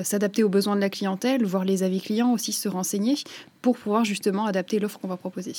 S'adapter 0.02 0.42
aux 0.42 0.48
besoins 0.48 0.76
de 0.76 0.80
la 0.80 0.90
clientèle, 0.90 1.44
voir 1.44 1.64
les 1.64 1.82
avis 1.82 2.00
clients 2.00 2.32
aussi, 2.32 2.52
se 2.52 2.68
renseigner 2.68 3.14
pour 3.62 3.76
pouvoir 3.76 4.04
justement 4.04 4.46
adapter 4.46 4.78
l'offre 4.78 4.98
qu'on 4.98 5.08
va 5.08 5.16
proposer. 5.16 5.52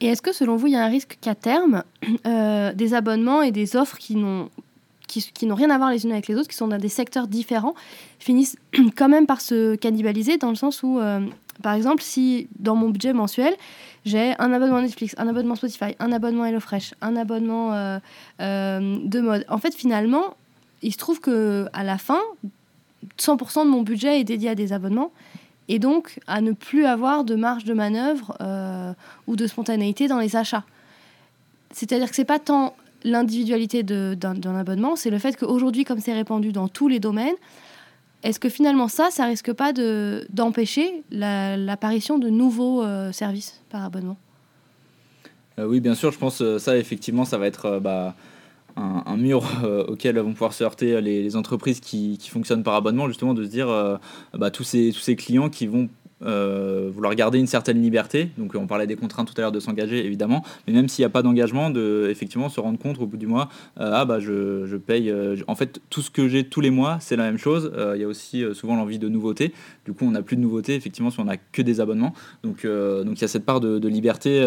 Et 0.00 0.06
est-ce 0.06 0.22
que 0.22 0.32
selon 0.32 0.56
vous, 0.56 0.68
il 0.68 0.74
y 0.74 0.76
a 0.76 0.84
un 0.84 0.88
risque 0.88 1.18
qu'à 1.20 1.34
terme, 1.34 1.82
des 2.24 2.94
abonnements 2.94 3.42
et 3.42 3.50
des 3.50 3.76
offres 3.76 3.98
qui 3.98 4.16
n'ont 4.16 4.48
qui, 5.06 5.46
n'ont 5.46 5.54
rien 5.54 5.70
à 5.70 5.78
voir 5.78 5.90
les 5.90 6.04
unes 6.04 6.12
avec 6.12 6.28
les 6.28 6.34
autres, 6.34 6.48
qui 6.48 6.56
sont 6.56 6.68
dans 6.68 6.78
des 6.78 6.88
secteurs 6.88 7.28
différents, 7.28 7.74
finissent 8.18 8.56
quand 8.96 9.08
même 9.08 9.26
par 9.26 9.40
se 9.40 9.76
cannibaliser 9.76 10.36
dans 10.36 10.50
le 10.50 10.56
sens 10.56 10.82
où, 10.82 10.98
euh, 10.98 11.20
par 11.62 11.74
exemple, 11.74 12.02
si 12.02 12.48
dans 12.58 12.76
mon 12.76 12.90
budget 12.90 13.12
mensuel, 13.12 13.54
j'ai 14.04 14.34
un 14.38 14.52
abonnement 14.52 14.80
Netflix, 14.80 15.14
un 15.18 15.28
abonnement 15.28 15.54
Spotify, 15.54 15.96
un 15.98 16.12
abonnement 16.12 16.44
HelloFresh, 16.44 16.94
un 17.00 17.16
abonnement 17.16 17.72
euh, 17.72 17.98
euh, 18.40 18.98
de 19.02 19.20
mode, 19.20 19.44
en 19.48 19.58
fait, 19.58 19.74
finalement, 19.74 20.34
il 20.82 20.92
se 20.92 20.98
trouve 20.98 21.20
que 21.20 21.66
à 21.72 21.82
la 21.82 21.98
fin, 21.98 22.20
100% 23.18 23.64
de 23.64 23.70
mon 23.70 23.82
budget 23.82 24.20
est 24.20 24.24
dédié 24.24 24.50
à 24.50 24.54
des 24.54 24.72
abonnements 24.72 25.10
et 25.68 25.78
donc 25.78 26.20
à 26.26 26.40
ne 26.40 26.52
plus 26.52 26.84
avoir 26.84 27.24
de 27.24 27.34
marge 27.34 27.64
de 27.64 27.74
manœuvre 27.74 28.36
ou 29.26 29.34
de 29.34 29.46
spontanéité 29.46 30.06
dans 30.06 30.18
les 30.18 30.36
achats. 30.36 30.64
C'est-à-dire 31.72 32.08
que 32.08 32.14
c'est 32.14 32.24
pas 32.24 32.38
tant 32.38 32.76
l'individualité 33.06 33.82
d'un 33.82 34.56
abonnement, 34.56 34.96
c'est 34.96 35.10
le 35.10 35.18
fait 35.18 35.36
qu'aujourd'hui, 35.36 35.84
comme 35.84 36.00
c'est 36.00 36.12
répandu 36.12 36.52
dans 36.52 36.68
tous 36.68 36.88
les 36.88 37.00
domaines, 37.00 37.36
est-ce 38.22 38.40
que 38.40 38.48
finalement 38.48 38.88
ça, 38.88 39.10
ça 39.10 39.24
risque 39.24 39.52
pas 39.52 39.72
d'empêcher 39.72 41.04
l'apparition 41.10 42.18
de 42.18 42.28
nouveaux 42.28 42.82
euh, 42.82 43.12
services 43.12 43.62
par 43.70 43.84
abonnement? 43.84 44.18
Euh, 45.58 45.66
Oui, 45.66 45.80
bien 45.80 45.94
sûr, 45.94 46.10
je 46.10 46.18
pense 46.18 46.38
que 46.38 46.44
euh, 46.44 46.58
ça, 46.58 46.76
effectivement, 46.76 47.24
ça 47.24 47.38
va 47.38 47.46
être 47.46 47.78
bah, 47.80 48.16
un, 48.76 49.16
mur 49.16 49.44
auquel 49.88 50.18
vont 50.18 50.32
pouvoir 50.32 50.52
se 50.52 50.64
heurter 50.64 51.00
les, 51.00 51.36
entreprises 51.36 51.80
qui, 51.80 52.18
fonctionnent 52.28 52.64
par 52.64 52.74
abonnement, 52.74 53.06
justement, 53.06 53.32
de 53.32 53.44
se 53.44 53.48
dire 53.48 53.68
bah, 54.34 54.50
tous 54.50 54.64
ces 54.64 55.16
clients 55.16 55.48
qui 55.48 55.66
vont 55.66 55.88
euh, 56.22 56.90
vouloir 56.90 57.14
garder 57.14 57.38
une 57.38 57.46
certaine 57.46 57.82
liberté. 57.82 58.30
Donc 58.38 58.54
on 58.54 58.66
parlait 58.66 58.86
des 58.86 58.96
contraintes 58.96 59.28
tout 59.28 59.34
à 59.36 59.42
l'heure 59.42 59.52
de 59.52 59.60
s'engager 59.60 60.04
évidemment, 60.04 60.42
mais 60.66 60.72
même 60.72 60.88
s'il 60.88 61.02
n'y 61.02 61.06
a 61.06 61.10
pas 61.10 61.22
d'engagement, 61.22 61.68
de 61.68 62.08
effectivement 62.10 62.48
se 62.48 62.58
rendre 62.58 62.78
compte 62.78 62.98
au 62.98 63.06
bout 63.06 63.18
du 63.18 63.26
mois, 63.26 63.50
euh, 63.80 63.90
ah 63.92 64.06
bah 64.06 64.18
je, 64.18 64.76
paye, 64.76 65.10
euh, 65.10 65.36
en 65.46 65.54
fait 65.54 65.80
tout 65.90 66.00
ce 66.00 66.10
que 66.10 66.26
j'ai 66.26 66.44
tous 66.44 66.62
les 66.62 66.70
mois 66.70 66.96
c'est 67.00 67.16
la 67.16 67.24
même 67.24 67.36
chose. 67.36 67.70
Il 67.94 68.00
y 68.00 68.04
a 68.04 68.08
aussi 68.08 68.42
souvent 68.54 68.76
l'envie 68.76 68.98
de 68.98 69.08
nouveauté. 69.08 69.52
Du 69.84 69.92
coup 69.92 70.06
on 70.06 70.12
n'a 70.12 70.22
plus 70.22 70.36
de 70.36 70.40
nouveauté 70.40 70.74
effectivement 70.74 71.10
si 71.10 71.20
on 71.20 71.24
n'a 71.24 71.36
que 71.36 71.60
des 71.60 71.80
abonnements. 71.80 72.14
Donc 72.42 72.66
donc 72.66 73.18
il 73.18 73.20
y 73.20 73.24
a 73.24 73.28
cette 73.28 73.44
part 73.44 73.60
de, 73.60 73.86
liberté 73.86 74.40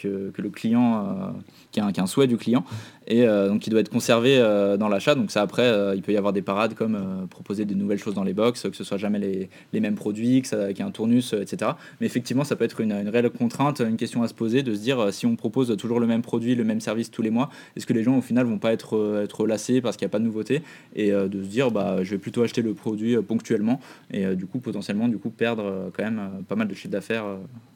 que, 0.00 0.32
le 0.36 0.50
client, 0.50 1.34
qui, 1.72 1.80
est 1.80 2.00
un, 2.00 2.06
souhait 2.06 2.28
du 2.28 2.36
client 2.36 2.64
et 3.08 3.26
donc 3.26 3.60
qui 3.60 3.70
doit 3.70 3.80
être 3.80 3.90
conservé 3.90 4.38
dans 4.78 4.88
l'achat. 4.88 5.14
Donc 5.14 5.30
ça 5.30 5.42
après 5.42 5.96
il 5.96 6.02
peut 6.02 6.12
y 6.12 6.16
avoir 6.16 6.32
des 6.32 6.42
parades 6.42 6.74
comme 6.74 7.26
proposer 7.30 7.64
des 7.64 7.74
nouvelles 7.74 7.98
choses 7.98 8.14
dans 8.14 8.24
les 8.24 8.34
box, 8.34 8.62
que 8.62 8.76
ce 8.76 8.84
soit 8.84 8.98
jamais 8.98 9.18
les, 9.18 9.50
les 9.72 9.80
mêmes 9.80 9.94
produits, 9.94 10.42
qu'il 10.42 10.58
y 10.58 10.80
ait 10.80 10.82
un 10.82 10.90
tour 10.90 11.08
euh, 11.08 11.42
etc. 11.42 11.72
Mais 12.00 12.06
effectivement, 12.06 12.44
ça 12.44 12.56
peut 12.56 12.64
être 12.64 12.80
une, 12.80 12.92
réelle 12.92 13.30
contrainte, 13.30 13.80
une 13.80 13.96
question 13.96 14.22
à 14.22 14.28
se 14.28 14.34
poser, 14.34 14.62
de 14.62 14.74
se 14.74 14.80
dire 14.80 15.00
euh, 15.00 15.10
si 15.10 15.26
on 15.26 15.36
propose 15.36 15.76
toujours 15.76 16.00
le 16.00 16.06
même 16.06 16.22
produit, 16.22 16.54
le 16.54 16.64
même 16.64 16.80
service 16.80 17.10
tous 17.10 17.22
les 17.22 17.30
mois, 17.30 17.50
est-ce 17.76 17.86
que 17.86 17.92
les 17.92 18.02
gens 18.02 18.18
au 18.18 18.20
final 18.20 18.46
vont 18.46 18.58
pas 18.58 18.72
être, 18.72 18.96
euh, 18.96 19.24
être 19.24 19.46
lassés 19.46 19.80
parce 19.80 19.96
qu'il 19.96 20.06
n'y 20.06 20.10
a 20.10 20.12
pas 20.12 20.18
de 20.18 20.24
nouveauté 20.24 20.62
et 20.94 21.10
de 21.10 21.42
se 21.42 21.48
dire 21.48 21.70
bah, 21.70 22.02
je 22.02 22.10
vais 22.10 22.18
plutôt 22.18 22.42
acheter 22.42 22.62
le 22.62 22.74
produit 22.74 23.16
ponctuellement 23.22 23.80
et 24.10 24.34
du 24.34 24.46
coup 24.46 24.58
potentiellement 24.58 25.08
du 25.08 25.18
coup 25.18 25.30
perdre 25.30 25.90
quand 25.96 26.02
même 26.02 26.42
pas 26.46 26.56
mal 26.56 26.68
de 26.68 26.74
chiffre 26.74 26.88
d'affaires 26.88 27.24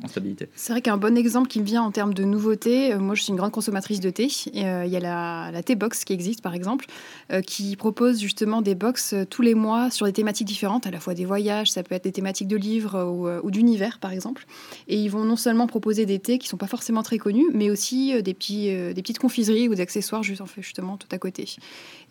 en 0.02 0.08
stabilité. 0.08 0.48
C'est 0.54 0.72
vrai 0.72 0.82
qu'un 0.82 0.96
bon 0.96 1.16
exemple 1.16 1.48
qui 1.48 1.60
me 1.60 1.64
vient 1.64 1.82
en 1.82 1.90
termes 1.90 2.14
de 2.14 2.24
nouveautés, 2.24 2.94
moi 2.96 3.14
je 3.14 3.22
suis 3.22 3.30
une 3.30 3.36
grande 3.36 3.52
consommatrice 3.52 4.00
de 4.00 4.10
thé. 4.10 4.28
Il 4.52 4.60
y 4.60 4.64
a 4.64 5.00
la, 5.00 5.21
la 5.50 5.62
T-Box 5.62 6.04
qui 6.04 6.12
existe 6.12 6.42
par 6.42 6.54
exemple, 6.54 6.86
qui 7.46 7.76
propose 7.76 8.20
justement 8.20 8.62
des 8.62 8.74
box 8.74 9.14
tous 9.30 9.42
les 9.42 9.54
mois 9.54 9.90
sur 9.90 10.06
des 10.06 10.12
thématiques 10.12 10.46
différentes, 10.46 10.86
à 10.86 10.90
la 10.90 11.00
fois 11.00 11.14
des 11.14 11.24
voyages, 11.24 11.70
ça 11.70 11.82
peut 11.82 11.94
être 11.94 12.04
des 12.04 12.12
thématiques 12.12 12.48
de 12.48 12.56
livres 12.56 13.02
ou 13.04 13.22
euh, 13.32 13.40
ou, 13.42 13.50
d'univers, 13.50 13.98
par 13.98 14.12
exemple. 14.12 14.46
Et 14.88 14.96
ils 14.96 15.08
vont 15.08 15.24
non 15.24 15.36
seulement 15.36 15.66
proposer 15.66 16.06
des 16.06 16.18
thés 16.18 16.38
qui 16.38 16.48
sont 16.48 16.56
pas 16.56 16.66
forcément 16.66 17.02
très 17.02 17.18
connus, 17.18 17.46
mais 17.52 17.70
aussi 17.70 18.14
euh, 18.14 18.22
des, 18.22 18.34
petits, 18.34 18.70
euh, 18.70 18.92
des 18.92 19.02
petites 19.02 19.18
confiseries 19.18 19.68
ou 19.68 19.74
des 19.74 19.80
accessoires 19.80 20.22
juste, 20.22 20.40
en 20.40 20.46
fait, 20.46 20.62
justement 20.62 20.96
tout 20.96 21.08
à 21.10 21.18
côté. 21.18 21.46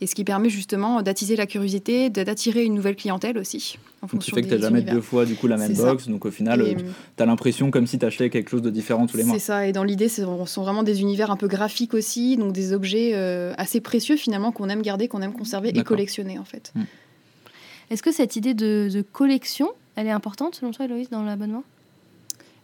Et 0.02 0.08
ce 0.08 0.16
qui 0.16 0.24
permet 0.24 0.50
justement 0.50 1.02
d'attiser 1.02 1.36
la 1.36 1.46
curiosité, 1.46 2.10
d'attirer 2.10 2.64
une 2.66 2.74
nouvelle 2.74 2.96
clientèle 2.96 3.38
aussi. 3.38 3.78
En 4.02 4.08
donc, 4.08 4.22
qui 4.22 4.32
fait 4.32 4.42
que 4.42 4.56
tu 4.56 4.60
jamais 4.60 4.82
deux 4.82 5.02
fois 5.02 5.26
du 5.26 5.36
coup 5.36 5.46
la 5.46 5.58
même 5.58 5.74
box. 5.74 6.08
Donc 6.08 6.26
au 6.26 6.32
final, 6.32 6.76
tu 7.18 7.24
as 7.24 7.26
l'impression 7.26 7.70
comme 7.70 7.86
si 7.86 8.00
tu 8.00 8.06
achetais 8.06 8.32
quelque 8.32 8.50
chose 8.50 8.64
de 8.64 8.72
différent 8.72 9.06
tous 9.06 9.18
les 9.18 9.24
mois. 9.24 9.36
C'est 9.36 9.46
ça. 9.46 9.68
Et 9.68 9.74
dans 9.74 9.84
l'idée, 9.84 10.10
ce 10.10 10.24
sont 10.48 10.64
vraiment 10.64 10.82
des 10.82 11.02
univers 11.02 11.30
un 11.30 11.38
peu 11.38 11.48
graphiques 11.48 11.94
aussi, 11.94 12.36
donc 12.36 12.52
des 12.52 12.74
objets 12.74 13.01
assez 13.58 13.82
précieux 13.82 14.18
finalement 14.18 14.52
qu'on 14.52 14.70
aime 14.70 14.82
garder, 14.82 15.08
qu'on 15.08 15.22
aime 15.22 15.34
conserver 15.34 15.70
et 15.70 15.84
collectionner 15.84 16.38
en 16.40 16.46
fait. 16.46 16.72
Hmm. 16.76 16.84
Est-ce 17.90 18.04
que 18.04 18.12
cette 18.12 18.36
idée 18.36 18.54
de, 18.54 18.90
de 18.92 19.02
collection, 19.02 19.70
elle 19.96 20.08
est 20.08 20.12
importante 20.12 20.56
selon 20.56 20.72
toi, 20.72 20.86
Eloïse, 20.86 21.10
dans 21.10 21.24
l'abonnement? 21.24 21.64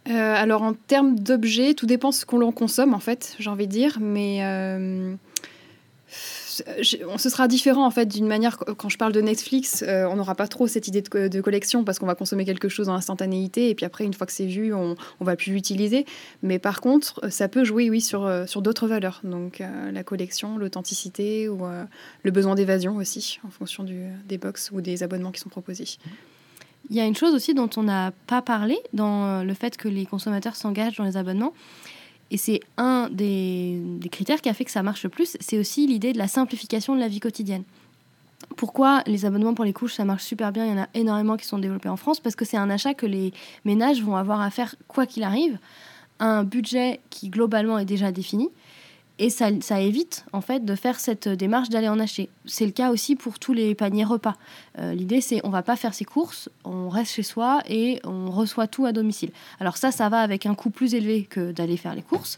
Euh, 0.09 0.35
alors 0.35 0.61
en 0.61 0.73
termes 0.73 1.19
d'objets, 1.19 1.73
tout 1.73 1.85
dépend 1.85 2.13
ce 2.13 2.25
qu'on 2.25 2.51
consomme 2.53 2.93
en 2.93 2.99
fait, 2.99 3.35
j'ai 3.39 3.49
envie 3.49 3.67
de 3.67 3.71
dire, 3.71 3.97
mais 3.99 4.39
euh, 4.41 5.15
ce 6.81 7.29
sera 7.29 7.47
différent 7.47 7.85
en 7.85 7.91
fait 7.91 8.05
d'une 8.05 8.27
manière 8.27 8.57
quand 8.57 8.89
je 8.89 8.97
parle 8.97 9.13
de 9.13 9.21
Netflix, 9.21 9.83
euh, 9.87 10.05
on 10.05 10.15
n'aura 10.15 10.35
pas 10.35 10.47
trop 10.47 10.67
cette 10.67 10.87
idée 10.87 11.01
de, 11.01 11.41
collection 11.41 11.83
parce 11.83 11.99
qu'on 11.99 12.05
va 12.05 12.15
consommer 12.15 12.45
quelque 12.45 12.69
chose 12.69 12.89
en 12.89 12.93
instantanéité 12.93 13.69
et 13.69 13.75
puis 13.75 13.85
après 13.85 14.03
une 14.03 14.13
fois 14.13 14.27
que 14.27 14.33
c'est 14.33 14.45
vu, 14.45 14.73
on, 14.73 14.95
on 15.19 15.25
va 15.25 15.35
plus 15.35 15.51
l'utiliser. 15.51 16.05
Mais 16.43 16.59
par 16.59 16.81
contre, 16.81 17.29
ça 17.29 17.47
peut 17.47 17.63
jouer 17.63 17.89
oui 17.89 18.01
sur 18.01 18.61
d'autres 18.61 18.87
valeurs, 18.87 19.21
donc 19.23 19.61
la 19.91 20.03
collection, 20.03 20.57
l'authenticité 20.57 21.49
ou 21.49 21.65
le 22.23 22.31
besoin 22.31 22.55
d'évasion 22.55 22.95
aussi 22.97 23.39
en 23.45 23.49
fonction 23.49 23.85
des 24.27 24.37
box 24.37 24.71
ou 24.71 24.81
des 24.81 25.03
abonnements 25.03 25.31
qui 25.31 25.39
sont 25.39 25.49
proposés. 25.49 25.97
Il 26.89 26.95
y 26.95 26.99
a 26.99 27.05
une 27.05 27.15
chose 27.15 27.33
aussi 27.33 27.53
dont 27.53 27.69
on 27.75 27.83
n'a 27.83 28.11
pas 28.27 28.41
parlé 28.41 28.77
dans 28.93 29.25
euh, 29.25 29.43
le 29.43 29.53
fait 29.53 29.75
que 29.77 29.87
les 29.87 30.05
consommateurs 30.05 30.55
s'engagent 30.55 30.95
dans 30.95 31.03
les 31.03 31.17
abonnements. 31.17 31.53
Et 32.31 32.37
c'est 32.37 32.59
un 32.77 33.09
des, 33.09 33.79
critères 34.11 34.41
qui 34.41 34.49
a 34.49 34.53
fait 34.53 34.65
que 34.65 34.71
ça 34.71 34.83
marche 34.83 35.03
le 35.03 35.09
plus, 35.09 35.37
c'est 35.39 35.57
aussi 35.57 35.87
l'idée 35.87 36.13
de 36.13 36.17
la 36.17 36.27
simplification 36.27 36.95
de 36.95 36.99
la 36.99 37.07
vie 37.07 37.19
quotidienne. 37.19 37.63
Pourquoi 38.55 39.01
les 39.07 39.25
abonnements 39.25 39.53
pour 39.53 39.65
les 39.65 39.73
couches, 39.73 39.95
ça 39.95 40.05
marche 40.05 40.23
super 40.23 40.51
bien, 40.51 40.65
il 40.65 40.71
y 40.71 40.73
en 40.73 40.83
a 40.83 40.89
énormément 40.93 41.37
qui 41.37 41.45
sont 41.45 41.57
développés 41.57 41.89
en 41.89 41.97
France, 41.97 42.19
parce 42.19 42.35
que 42.35 42.45
c'est 42.45 42.57
un 42.57 42.69
achat 42.69 42.93
que 42.93 43.05
les 43.05 43.33
ménages 43.65 44.01
vont 44.01 44.15
avoir 44.15 44.41
à 44.41 44.49
faire 44.49 44.75
quoi 44.87 45.05
qu'il 45.05 45.23
arrive, 45.23 45.57
un 46.19 46.43
budget 46.43 46.99
qui 47.09 47.29
globalement 47.29 47.79
est 47.79 47.85
déjà 47.85 48.11
défini, 48.11 48.49
et 49.19 49.29
ça, 49.31 49.81
évite 49.81 50.25
en 50.31 50.41
fait 50.41 50.63
de 50.63 50.75
faire 50.75 50.99
cette 50.99 51.27
démarche 51.27 51.69
d'aller 51.69 51.89
en 51.89 51.99
acheter. 51.99 52.29
C'est 52.45 52.65
le 52.65 52.71
cas 52.71 52.91
aussi 52.91 53.15
pour 53.15 53.39
tous 53.39 53.53
les 53.53 53.73
paniers 53.73 54.03
repas. 54.03 54.35
Euh, 54.77 54.93
l'idée 54.93 55.21
c'est 55.21 55.41
on 55.43 55.49
va 55.49 55.63
pas 55.63 55.75
faire 55.75 55.95
ses 55.95 56.05
courses, 56.05 56.49
on 56.63 56.87
reste 56.89 57.13
chez 57.13 57.23
soi 57.23 57.61
et 57.67 57.99
on 58.03 58.29
reçoit 58.29 58.67
tout 58.67 58.85
à 58.85 58.91
domicile. 58.91 59.31
Alors 59.59 59.77
ça, 59.77 59.91
ça 59.91 60.09
va 60.09 60.19
avec 60.19 60.45
un 60.45 60.53
coût 60.53 60.69
plus 60.69 60.93
élevé 60.93 61.23
que 61.23 61.51
d'aller 61.51 61.77
faire 61.77 61.95
les 61.95 62.03
courses. 62.03 62.37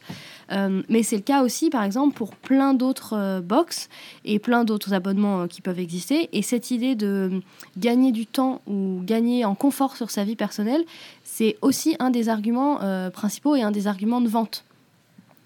Euh, 0.52 0.82
mais 0.88 1.04
c'est 1.04 1.18
le 1.18 1.22
cas 1.22 1.44
aussi 1.44 1.70
par 1.70 1.84
exemple 1.84 2.16
pour 2.16 2.36
plein 2.36 2.74
d'autres 2.74 3.14
euh, 3.18 3.42
box 3.42 3.90
et 4.24 4.40
plein 4.40 4.64
d'autres 4.64 4.94
abonnements 4.94 5.48
qui 5.48 5.62
peuvent 5.62 5.80
exister. 5.80 6.30
Et 6.32 6.42
cette 6.42 6.72
idée 6.72 6.96
de 6.96 7.42
gagner 7.78 8.14
du 8.14 8.26
temps 8.26 8.62
ou 8.68 9.02
gagner 9.04 9.44
en 9.44 9.56
confort 9.56 9.98
sur 9.98 10.12
sa 10.12 10.24
vie 10.24 10.38
personnelle, 10.38 10.86
c'est 11.26 11.58
aussi 11.62 11.98
un 12.00 12.10
des 12.10 12.30
arguments 12.30 12.80
principaux 13.12 13.56
et 13.56 13.62
un 13.62 13.72
des 13.72 13.88
arguments 13.88 14.22
de 14.22 14.28
vente. 14.28 14.64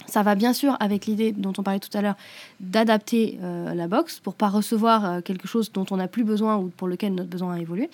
Ça 0.08 0.24
va 0.24 0.36
bien 0.36 0.54
sûr 0.54 0.76
avec 0.80 1.06
l'idée 1.06 1.32
dont 1.32 1.54
on 1.58 1.64
parlait 1.64 1.80
tout 1.80 1.96
à 1.98 2.02
l'heure 2.02 2.16
d'adapter 2.60 3.40
euh, 3.42 3.74
la 3.74 3.88
box 3.88 4.20
pour 4.20 4.36
pas 4.36 4.50
recevoir 4.50 5.06
euh, 5.06 5.22
quelque 5.22 5.48
chose 5.48 5.72
dont 5.72 5.86
on 5.92 5.98
n'a 5.98 6.08
plus 6.08 6.24
besoin 6.24 6.58
ou 6.58 6.72
pour 6.76 6.88
lequel 6.88 7.16
notre 7.16 7.30
besoin 7.30 7.56
a 7.56 7.60
évolué. 7.60 7.90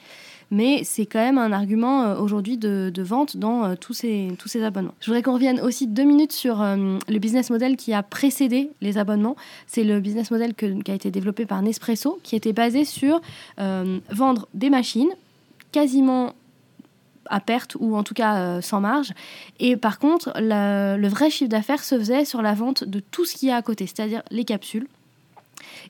Mais 0.52 0.84
c'est 0.84 1.06
quand 1.06 1.20
même 1.20 1.38
un 1.38 1.52
argument 1.52 2.04
euh, 2.04 2.20
aujourd'hui 2.20 2.58
de, 2.58 2.92
vente 3.02 3.38
dans 3.38 3.76
tous, 3.76 3.94
ces, 3.94 4.30
tous 4.38 4.48
ces 4.48 4.64
abonnements. 4.64 4.94
Je 5.00 5.08
voudrais 5.08 5.22
qu'on 5.22 5.34
revienne 5.34 5.62
aussi 5.62 5.88
deux 5.88 6.04
minutes 6.04 6.34
sur 6.34 6.58
le 6.60 7.18
business 7.20 7.50
model 7.50 7.78
qui 7.78 7.94
a 7.94 8.04
précédé 8.04 8.70
les 8.82 8.98
abonnements. 8.98 9.36
C'est 9.68 9.84
le 9.84 10.00
business 10.00 10.32
model 10.32 10.54
qui 10.54 10.92
a 10.92 10.94
été 10.94 11.12
développé 11.12 11.46
par 11.46 11.62
Nespresso, 11.62 12.20
qui 12.24 12.36
était 12.36 12.54
basé 12.54 12.84
sur 12.84 13.22
vendre 13.58 14.48
des 14.54 14.70
machines 14.70 15.10
quasiment 15.72 16.34
à 17.30 17.40
perte 17.40 17.76
ou 17.80 17.96
en 17.96 18.04
tout 18.04 18.14
cas 18.14 18.38
euh, 18.38 18.62
sans 18.62 18.82
marge. 18.82 19.14
Et 19.60 19.78
par 19.78 20.00
contre, 20.00 20.34
le 20.36 21.08
vrai 21.08 21.30
chiffre 21.30 21.50
d'affaires 21.50 21.84
se 21.84 21.98
faisait 21.98 22.26
sur 22.26 22.42
la 22.42 22.54
vente 22.54 22.84
de 22.84 23.00
tout 23.00 23.26
ce 23.26 23.36
qu'il 23.36 23.50
y 23.50 23.52
a 23.52 23.56
à 23.56 23.62
côté, 23.62 23.88
c'est-à-dire 23.88 24.22
les 24.32 24.44
capsules 24.44 24.88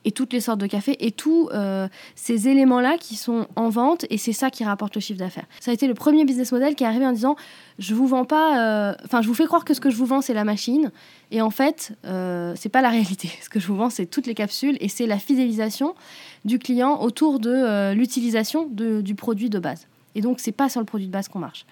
et 0.06 0.12
toutes 0.12 0.34
les 0.34 0.42
sortes 0.42 0.60
de 0.60 0.68
café 0.68 0.96
et 1.06 1.12
tous 1.12 1.50
euh, 1.54 1.88
ces 2.16 2.48
éléments-là 2.48 2.98
qui 2.98 3.16
sont 3.16 3.48
en 3.56 3.70
vente 3.70 4.06
et 4.10 4.18
c'est 4.18 4.34
ça 4.34 4.50
qui 4.50 4.64
rapporte 4.64 4.96
le 4.96 5.02
chiffre 5.02 5.20
d'affaires. 5.20 5.46
Ça 5.60 5.72
a 5.72 5.74
été 5.74 5.88
le 5.88 5.94
premier 5.94 6.26
business 6.26 6.52
model 6.52 6.76
qui 6.76 6.84
est 6.84 6.88
arrivé 6.88 7.06
en 7.06 7.12
disant 7.12 7.36
je 7.78 7.94
vous 7.94 8.08
vends 8.08 8.26
pas, 8.26 8.90
euh, 8.90 8.94
enfin 9.06 9.22
je 9.22 9.28
vous 9.28 9.34
fais 9.34 9.46
croire 9.46 9.66
que 9.66 9.74
ce 9.74 9.82
que 9.82 9.90
je 9.90 9.96
vous 9.96 10.06
vends 10.06 10.22
c'est 10.22 10.34
la 10.34 10.44
machine 10.44 10.92
et 11.32 11.42
en 11.42 11.50
fait 11.50 11.94
c'est 12.04 12.70
pas 12.70 12.82
la 12.82 12.90
réalité. 12.90 13.30
Ce 13.42 13.50
que 13.50 13.60
je 13.60 13.68
vous 13.68 13.76
vends 13.76 13.90
c'est 13.90 14.06
toutes 14.06 14.28
les 14.28 14.36
capsules 14.36 14.78
et 14.80 14.90
c'est 14.90 15.06
la 15.06 15.20
fidélisation 15.20 15.96
du 16.46 16.60
client 16.60 17.02
autour 17.02 17.40
de 17.40 17.94
l'utilisation 17.94 18.68
du 18.70 19.16
produit 19.16 19.50
de 19.50 19.60
base. 19.60 19.89
Et 20.16 20.22
donc, 20.22 20.40
c'est 20.40 20.52
pas 20.52 20.70
sur 20.70 20.80
le 20.80 20.86
produit 20.86 21.08
de 21.08 21.12
base 21.12 21.28
qu'on 21.28 21.40
marche. 21.40 21.66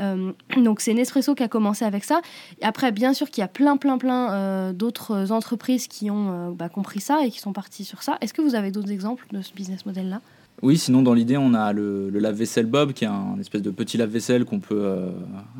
Euh, 0.00 0.32
donc, 0.56 0.80
c'est 0.80 0.94
Nespresso 0.94 1.34
qui 1.34 1.42
a 1.42 1.48
commencé 1.48 1.84
avec 1.84 2.04
ça. 2.04 2.20
Et 2.60 2.64
après, 2.64 2.92
bien 2.92 3.14
sûr 3.14 3.30
qu'il 3.30 3.42
y 3.42 3.44
a 3.44 3.48
plein, 3.48 3.76
plein, 3.76 3.98
plein 3.98 4.32
euh, 4.32 4.72
d'autres 4.72 5.32
entreprises 5.32 5.86
qui 5.86 6.10
ont 6.10 6.30
euh, 6.30 6.50
bah, 6.52 6.68
compris 6.68 7.00
ça 7.00 7.24
et 7.24 7.30
qui 7.30 7.38
sont 7.38 7.52
parties 7.52 7.84
sur 7.84 8.02
ça. 8.02 8.18
Est-ce 8.20 8.34
que 8.34 8.42
vous 8.42 8.54
avez 8.54 8.70
d'autres 8.70 8.90
exemples 8.90 9.26
de 9.32 9.42
ce 9.42 9.52
business 9.52 9.86
model-là? 9.86 10.20
Oui, 10.62 10.78
sinon 10.78 11.02
dans 11.02 11.12
l'idée, 11.12 11.36
on 11.36 11.54
a 11.54 11.72
le, 11.72 12.08
lave-vaisselle 12.10 12.66
Bob, 12.66 12.92
qui 12.92 13.02
est 13.02 13.08
un 13.08 13.36
espèce 13.40 13.62
de 13.62 13.70
petit 13.70 13.96
lave-vaisselle 13.98 14.44
qu'on 14.44 14.60
peut, 14.60 14.80
euh, 14.80 15.10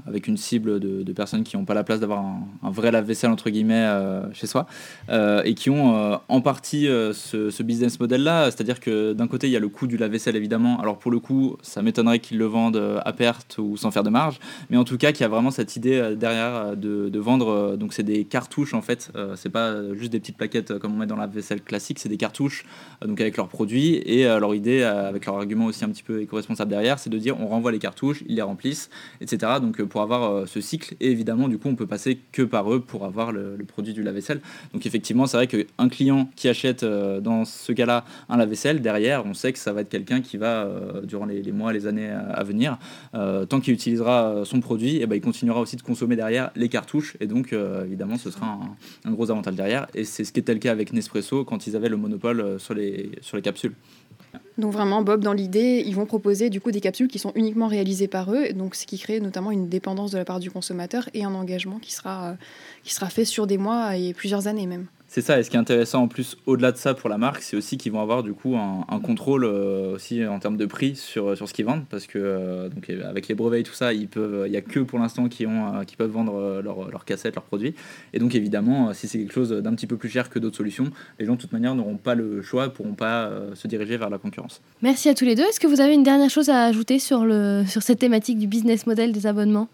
avec 0.06 0.28
une 0.28 0.36
cible 0.36 0.78
de, 0.78 1.12
personnes 1.12 1.42
qui 1.42 1.56
n'ont 1.56 1.64
pas 1.64 1.74
la 1.74 1.82
place 1.82 1.98
d'avoir 1.98 2.20
un, 2.20 2.70
vrai 2.70 2.92
lave-vaisselle 2.92 3.30
entre 3.30 3.50
guillemets 3.50 3.74
euh, 3.74 4.32
chez 4.32 4.46
soi, 4.46 4.66
euh, 5.08 5.42
et 5.44 5.54
qui 5.54 5.70
ont 5.70 6.20
en 6.28 6.40
partie 6.40 6.86
ce, 6.86 7.62
business 7.62 7.98
model-là, 7.98 8.46
c'est-à-dire 8.46 8.78
que 8.80 9.12
d'un 9.12 9.26
côté 9.26 9.48
il 9.48 9.50
y 9.50 9.56
a 9.56 9.60
le 9.60 9.68
coût 9.68 9.86
du 9.86 9.96
lave-vaisselle 9.96 10.36
évidemment. 10.36 10.80
Alors 10.80 10.98
pour 10.98 11.10
le 11.10 11.18
coup, 11.18 11.56
ça 11.62 11.82
m'étonnerait 11.82 12.20
qu'ils 12.20 12.38
le 12.38 12.46
vendent 12.46 13.00
à 13.04 13.12
perte 13.12 13.58
ou 13.58 13.76
sans 13.76 13.90
faire 13.90 14.04
de 14.04 14.10
marge, 14.10 14.38
mais 14.70 14.76
en 14.76 14.84
tout 14.84 14.98
cas 14.98 15.10
qu'il 15.10 15.22
y 15.22 15.24
a 15.24 15.28
vraiment 15.28 15.50
cette 15.50 15.74
idée 15.74 16.14
derrière 16.16 16.76
de, 16.76 17.18
vendre. 17.18 17.76
donc 17.76 17.92
c'est 17.92 18.02
des 18.04 18.24
cartouches 18.24 18.74
en 18.74 18.82
fait, 18.82 19.10
c'est 19.34 19.50
pas 19.50 19.74
juste 19.94 20.12
des 20.12 20.20
petites 20.20 20.36
plaquettes 20.36 20.78
comme 20.78 20.94
on 20.94 20.98
met 20.98 21.06
dans 21.06 21.16
la 21.16 21.26
vaisselle 21.26 21.62
classique, 21.62 21.98
c'est 21.98 22.08
des 22.08 22.16
cartouches 22.16 22.64
donc 23.04 23.20
avec 23.20 23.36
leurs 23.36 23.48
produits 23.48 23.96
et 23.96 24.24
leur 24.24 24.54
idée 24.54 24.91
avec 25.00 25.26
leur 25.26 25.36
argument 25.36 25.66
aussi 25.66 25.84
un 25.84 25.88
petit 25.88 26.02
peu 26.02 26.20
éco-responsable 26.20 26.70
derrière, 26.70 26.98
c'est 26.98 27.10
de 27.10 27.18
dire 27.18 27.40
on 27.40 27.46
renvoie 27.46 27.72
les 27.72 27.78
cartouches, 27.78 28.22
ils 28.26 28.36
les 28.36 28.42
remplissent, 28.42 28.90
etc. 29.20 29.54
Donc 29.60 29.80
euh, 29.80 29.86
pour 29.86 30.02
avoir 30.02 30.30
euh, 30.30 30.46
ce 30.46 30.60
cycle, 30.60 30.94
et 31.00 31.10
évidemment 31.10 31.48
du 31.48 31.58
coup 31.58 31.68
on 31.68 31.74
peut 31.74 31.86
passer 31.86 32.18
que 32.32 32.42
par 32.42 32.72
eux 32.72 32.80
pour 32.80 33.04
avoir 33.04 33.32
le, 33.32 33.56
produit 33.66 33.92
du 33.92 34.02
lave-vaisselle. 34.02 34.40
Donc 34.72 34.86
effectivement 34.86 35.26
c'est 35.26 35.36
vrai 35.36 35.46
qu'un 35.46 35.88
client 35.88 36.28
qui 36.36 36.48
achète 36.48 36.84
dans 36.84 37.44
ce 37.44 37.72
cas-là 37.72 38.04
un 38.28 38.36
lave-vaisselle, 38.36 38.82
derrière 38.82 39.24
on 39.24 39.34
sait 39.34 39.52
que 39.52 39.58
ça 39.58 39.72
va 39.72 39.82
être 39.82 39.88
quelqu'un 39.88 40.20
qui 40.20 40.36
va, 40.36 40.68
durant 41.04 41.26
les, 41.26 41.52
mois, 41.52 41.72
les 41.72 41.86
années 41.86 42.10
à 42.10 42.42
venir, 42.42 42.78
tant 43.12 43.60
qu'il 43.60 43.72
utilisera 43.72 44.42
son 44.44 44.60
produit, 44.60 44.98
eh 45.00 45.06
ben, 45.06 45.14
il 45.14 45.20
continuera 45.20 45.60
aussi 45.60 45.76
de 45.76 45.82
consommer 45.82 46.16
derrière 46.16 46.50
les 46.56 46.68
cartouches, 46.68 47.16
et 47.20 47.26
donc 47.26 47.54
évidemment 47.84 48.18
ce 48.18 48.30
sera 48.30 48.58
un, 49.04 49.12
gros 49.12 49.30
avantage 49.30 49.54
derrière. 49.54 49.86
Et 49.94 50.04
c'est 50.04 50.24
ce 50.24 50.32
qui 50.32 50.40
était 50.40 50.54
le 50.54 50.60
cas 50.60 50.72
avec 50.72 50.92
Nespresso 50.92 51.44
quand 51.44 51.66
ils 51.66 51.76
avaient 51.76 51.88
le 51.88 51.96
monopole 51.96 52.58
sur 52.58 52.74
les 52.74 53.12
capsules. 53.42 53.74
Donc 54.58 54.72
vraiment, 54.72 55.02
Bob, 55.02 55.22
dans 55.22 55.32
l'idée, 55.32 55.82
ils 55.86 55.94
vont 55.94 56.04
proposer 56.04 56.50
du 56.50 56.60
coup 56.60 56.70
des 56.70 56.80
capsules 56.80 57.08
qui 57.08 57.18
sont 57.18 57.32
uniquement 57.34 57.68
réalisées 57.68 58.08
par 58.08 58.32
eux, 58.32 58.52
donc 58.52 58.74
ce 58.74 58.86
qui 58.86 58.98
crée 58.98 59.20
notamment 59.20 59.50
une 59.50 59.68
dépendance 59.68 60.10
de 60.10 60.18
la 60.18 60.24
part 60.24 60.40
du 60.40 60.50
consommateur 60.50 61.08
et 61.14 61.24
un 61.24 61.34
engagement 61.34 61.78
qui 61.78 61.96
euh, 62.06 62.34
qui 62.82 62.94
sera 62.94 63.08
fait 63.08 63.24
sur 63.24 63.46
des 63.46 63.58
mois 63.58 63.96
et 63.96 64.12
plusieurs 64.12 64.48
années 64.48 64.66
même. 64.66 64.86
C'est 65.14 65.20
ça, 65.20 65.38
et 65.38 65.42
ce 65.42 65.50
qui 65.50 65.56
est 65.56 65.60
intéressant 65.60 66.04
en 66.04 66.08
plus, 66.08 66.38
au-delà 66.46 66.72
de 66.72 66.78
ça 66.78 66.94
pour 66.94 67.10
la 67.10 67.18
marque, 67.18 67.42
c'est 67.42 67.54
aussi 67.54 67.76
qu'ils 67.76 67.92
vont 67.92 68.00
avoir 68.00 68.22
du 68.22 68.32
coup 68.32 68.56
un, 68.56 68.98
contrôle 69.00 69.44
euh, 69.44 69.92
aussi 69.92 70.26
en 70.26 70.38
termes 70.38 70.56
de 70.56 70.64
prix 70.64 70.96
sur, 70.96 71.36
sur 71.36 71.46
ce 71.46 71.52
qu'ils 71.52 71.66
vendent, 71.66 71.84
parce 71.90 72.06
que 72.06 72.18
euh, 72.18 72.70
donc, 72.70 72.88
avec 72.88 73.28
les 73.28 73.34
brevets 73.34 73.60
et 73.60 73.62
tout 73.62 73.74
ça, 73.74 73.92
il 73.92 74.08
n'y 74.16 74.56
a 74.56 74.62
que 74.62 74.80
pour 74.80 74.98
l'instant 74.98 75.28
qui, 75.28 75.44
euh, 75.44 75.84
qui 75.86 75.96
peuvent 75.96 76.10
vendre 76.10 76.62
leurs 76.64 76.90
leur 76.90 77.04
cassettes, 77.04 77.34
leurs 77.34 77.44
produits. 77.44 77.74
Et 78.14 78.18
donc 78.20 78.34
évidemment, 78.34 78.94
si 78.94 79.06
c'est 79.06 79.18
quelque 79.18 79.34
chose 79.34 79.50
d'un 79.50 79.74
petit 79.74 79.86
peu 79.86 79.98
plus 79.98 80.08
cher 80.08 80.30
que 80.30 80.38
d'autres 80.38 80.56
solutions, 80.56 80.86
les 81.18 81.26
gens 81.26 81.34
de 81.34 81.40
toute 81.42 81.52
manière 81.52 81.74
n'auront 81.74 81.98
pas 81.98 82.14
le 82.14 82.40
choix, 82.40 82.64
ne 82.64 82.70
pourront 82.70 82.94
pas 82.94 83.30
se 83.52 83.68
diriger 83.68 83.98
vers 83.98 84.08
la 84.08 84.16
concurrence. 84.16 84.62
Merci 84.80 85.10
à 85.10 85.14
tous 85.14 85.26
les 85.26 85.34
deux. 85.34 85.42
Est-ce 85.42 85.60
que 85.60 85.66
vous 85.66 85.82
avez 85.82 85.92
une 85.92 86.04
dernière 86.04 86.30
chose 86.30 86.48
à 86.48 86.64
ajouter 86.64 86.98
sur, 86.98 87.26
le, 87.26 87.64
sur 87.66 87.82
cette 87.82 87.98
thématique 87.98 88.38
du 88.38 88.46
business 88.46 88.86
model 88.86 89.12
des 89.12 89.26
abonnements? 89.26 89.68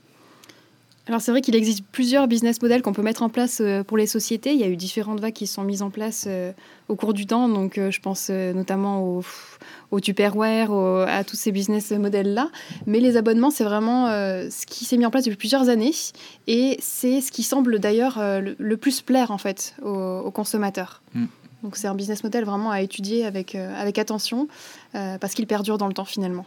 Alors 1.09 1.23
c'est 1.23 1.31
vrai 1.31 1.41
qu'il 1.41 1.57
existe 1.57 1.85
plusieurs 1.91 2.29
business 2.29 2.61
models 2.61 2.83
qu'on 2.83 2.93
peut 2.93 3.03
mettre 3.03 3.23
en 3.23 3.31
place 3.31 3.63
euh, 3.63 3.83
pour 3.83 3.97
les 3.97 4.07
sociétés. 4.07 4.53
Il 4.53 4.59
y 4.59 4.63
a 4.63 4.69
eu 4.69 4.77
différentes 4.77 5.21
vagues 5.21 5.33
qui 5.33 5.47
sont 5.47 5.63
mises 5.63 5.81
en 5.81 5.89
place 5.89 6.27
euh, 6.29 6.53
au 6.89 6.97
cours 6.97 7.15
du 7.15 7.27
temps. 7.27 7.49
Donc 7.49 7.79
euh, 7.79 7.91
je 7.91 8.01
pense 8.01 8.29
notamment 8.29 9.03
au, 9.03 9.25
au 9.91 10.01
Tupperware, 10.01 10.71
à 10.71 11.25
tous 11.25 11.37
ces 11.37 11.51
business 11.51 11.93
models-là. 11.93 12.51
Mais 12.87 13.01
les 13.01 13.17
abonnements, 13.17 13.51
c'est 13.51 13.65
vraiment 13.65 14.09
ce 14.09 14.67
qui 14.67 14.85
s'est 14.85 14.99
mis 14.99 15.07
en 15.07 15.11
place 15.11 15.25
depuis 15.25 15.39
plusieurs 15.39 15.71
années. 15.71 15.95
Et 16.47 16.77
c'est 16.81 17.23
ce 17.23 17.33
qui 17.33 17.43
semble 17.43 17.79
d'ailleurs 17.79 18.19
le, 18.21 18.77
plus 18.77 19.01
plaire 19.01 19.31
en 19.31 19.39
fait 19.39 19.75
aux, 19.83 20.31
consommateurs. 20.31 21.03
Mm. 21.15 21.25
Donc 21.63 21.77
c'est 21.77 21.89
un 21.89 21.95
business 21.95 22.23
model 22.23 22.45
vraiment 22.45 22.71
à 22.71 22.83
étudier 22.83 23.25
avec, 23.25 23.55
avec 23.55 23.99
attention 23.99 24.47
parce 24.93 25.35
qu'il 25.35 25.47
perdure 25.47 25.79
dans 25.79 25.89
le 25.89 25.95
temps 25.95 26.05
finalement 26.05 26.45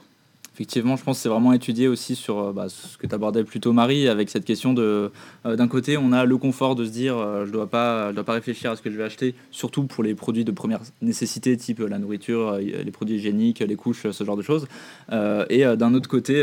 effectivement, 0.53 0.98
je 0.98 1.03
pense 1.03 1.17
que 1.17 1.24
c'est 1.24 1.29
vraiment 1.29 1.53
étudié 1.53 1.88
aussi 1.88 2.15
sur 2.15 2.39
euh, 2.39 2.53
bah, 2.53 2.67
ce 2.67 2.98
que 2.98 3.08
tu 3.08 3.15
abordais 3.15 3.43
plutôt, 3.43 3.72
Marie, 3.72 4.08
avec 4.08 4.29
cette 4.29 4.43
question 4.43 4.74
de, 4.74 5.12
euh, 5.46 5.55
d'un 5.55 5.67
côté, 5.67 5.98
on 5.98 6.12
a 6.12 6.25
le 6.25 6.38
confort 6.38 6.75
de 6.75 6.84
se 6.84 6.91
dire, 6.91 7.17
euh, 7.17 7.46
je 7.46 7.51
dois, 7.51 7.67
pas, 7.67 8.12
dois 8.12 8.24
pas 8.24 8.34
réfléchir 8.34 8.72
à 8.72 8.75
ce 8.75 8.81
que 8.81 8.91
je 8.91 8.98
vais 8.98 9.03
acheter, 9.03 9.34
surtout 9.50 9.84
pour 9.84 10.03
les 10.03 10.13
produits 10.13 10.43
de 10.43 10.51
première 10.51 10.81
nécessité, 11.01 11.55
type 11.55 11.79
la 11.79 12.00
nourriture, 12.00 12.58
les 12.58 12.91
produits 12.91 13.15
hygiéniques, 13.15 13.60
les 13.60 13.75
couches, 13.75 14.10
ce 14.10 14.24
genre 14.24 14.38
de 14.38 14.41
choses. 14.41 14.67
et 15.12 15.63
d'un 15.77 15.93
autre 15.93 16.10
côté, 16.10 16.36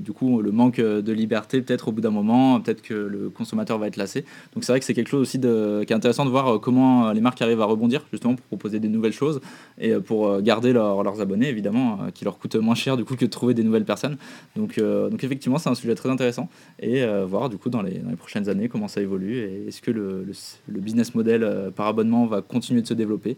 du 0.00 0.12
coup, 0.12 0.40
le 0.40 0.52
manque 0.52 0.80
de 0.80 1.12
liberté, 1.12 1.60
peut-être 1.60 1.88
au 1.88 1.92
bout 1.92 2.00
d'un 2.00 2.10
moment, 2.10 2.60
peut-être 2.60 2.82
que 2.82 2.94
le 2.94 3.30
consommateur 3.30 3.78
va 3.78 3.88
être 3.88 3.96
lassé. 3.96 4.24
Donc 4.54 4.64
c'est 4.64 4.72
vrai 4.72 4.80
que 4.80 4.86
c'est 4.86 4.94
quelque 4.94 5.08
chose 5.08 5.22
aussi 5.22 5.40
qui 5.40 5.46
est 5.46 5.92
intéressant 5.92 6.24
de 6.24 6.30
voir 6.30 6.60
comment 6.60 7.12
les 7.12 7.20
marques 7.20 7.42
arrivent 7.42 7.60
à 7.60 7.66
rebondir, 7.66 8.06
justement, 8.12 8.34
pour 8.34 8.46
proposer 8.46 8.80
des 8.80 8.88
nouvelles 8.88 9.12
choses 9.12 9.40
et 9.78 9.94
pour 9.94 10.40
garder 10.40 10.72
leurs 10.72 11.20
abonnés, 11.20 11.48
évidemment, 11.48 11.98
qui 12.14 12.24
leur 12.24 12.38
coûtent 12.38 12.56
moins 12.56 12.74
cher 12.74 12.96
du 12.96 13.04
coup 13.04 13.16
trouver 13.26 13.54
des 13.54 13.62
nouvelles 13.62 13.84
personnes. 13.84 14.16
Donc, 14.56 14.78
euh, 14.78 15.08
donc 15.08 15.22
effectivement, 15.24 15.58
c'est 15.58 15.70
un 15.70 15.74
sujet 15.74 15.94
très 15.94 16.08
intéressant 16.08 16.48
et 16.78 17.02
euh, 17.02 17.24
voir 17.24 17.48
du 17.48 17.56
coup 17.56 17.70
dans 17.70 17.82
les, 17.82 17.98
dans 17.98 18.10
les, 18.10 18.16
prochaines 18.16 18.48
années 18.48 18.68
comment 18.68 18.88
ça 18.88 19.00
évolue 19.00 19.38
et 19.38 19.68
est-ce 19.68 19.82
que 19.82 19.90
le, 19.90 20.26
le, 20.68 20.80
business 20.80 21.14
model 21.14 21.42
euh, 21.42 21.70
par 21.70 21.86
abonnement 21.86 22.26
va 22.26 22.42
continuer 22.42 22.82
de 22.82 22.86
se 22.86 22.94
développer 22.94 23.36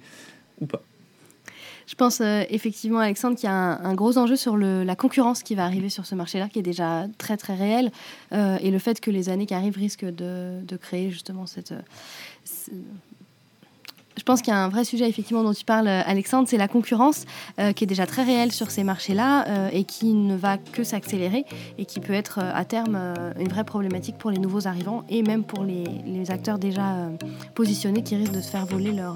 ou 0.60 0.66
pas. 0.66 0.82
Je 1.86 1.94
pense 1.94 2.20
effectivement, 2.20 2.98
Alexandre, 2.98 3.36
qu'il 3.36 3.48
y 3.48 3.52
a 3.52 3.54
un, 3.54 3.94
gros 3.94 4.18
enjeu 4.18 4.34
sur 4.34 4.56
le, 4.56 4.82
la 4.82 4.96
concurrence 4.96 5.44
qui 5.44 5.54
va 5.54 5.64
arriver 5.64 5.88
sur 5.88 6.04
ce 6.04 6.16
marché-là, 6.16 6.48
qui 6.48 6.58
est 6.58 6.62
déjà 6.62 7.06
très 7.16 7.36
très 7.36 7.54
réel, 7.54 7.92
et 8.32 8.72
le 8.72 8.78
fait 8.80 8.98
que 8.98 9.12
les 9.12 9.28
années 9.28 9.46
qui 9.46 9.54
arrivent 9.54 9.76
risquent 9.76 10.04
de, 10.04 10.64
de 10.66 10.76
créer 10.76 11.12
justement 11.12 11.46
cette, 11.46 11.72
je 14.16 14.22
pense 14.22 14.42
qu'il 14.42 14.52
y 14.52 14.56
a 14.56 14.62
un 14.62 14.68
vrai 14.68 14.84
sujet 14.84 15.08
effectivement 15.08 15.42
dont 15.42 15.52
tu 15.52 15.64
parles, 15.64 15.88
Alexandre, 15.88 16.48
c'est 16.48 16.56
la 16.56 16.68
concurrence 16.68 17.24
euh, 17.58 17.72
qui 17.72 17.84
est 17.84 17.86
déjà 17.86 18.06
très 18.06 18.22
réelle 18.22 18.52
sur 18.52 18.70
ces 18.70 18.82
marchés-là 18.82 19.46
euh, 19.46 19.68
et 19.72 19.84
qui 19.84 20.14
ne 20.14 20.36
va 20.36 20.58
que 20.58 20.84
s'accélérer 20.84 21.44
et 21.78 21.84
qui 21.84 22.00
peut 22.00 22.12
être 22.12 22.40
euh, 22.42 22.50
à 22.54 22.64
terme 22.64 22.98
une 23.38 23.48
vraie 23.48 23.64
problématique 23.64 24.16
pour 24.18 24.30
les 24.30 24.38
nouveaux 24.38 24.66
arrivants 24.66 25.04
et 25.08 25.22
même 25.22 25.44
pour 25.44 25.64
les, 25.64 25.84
les 26.06 26.30
acteurs 26.30 26.58
déjà 26.58 27.10
positionnés 27.54 28.02
qui 28.02 28.16
risquent 28.16 28.32
de 28.32 28.40
se 28.40 28.50
faire 28.50 28.66
voler 28.66 28.92
leur, 28.92 29.14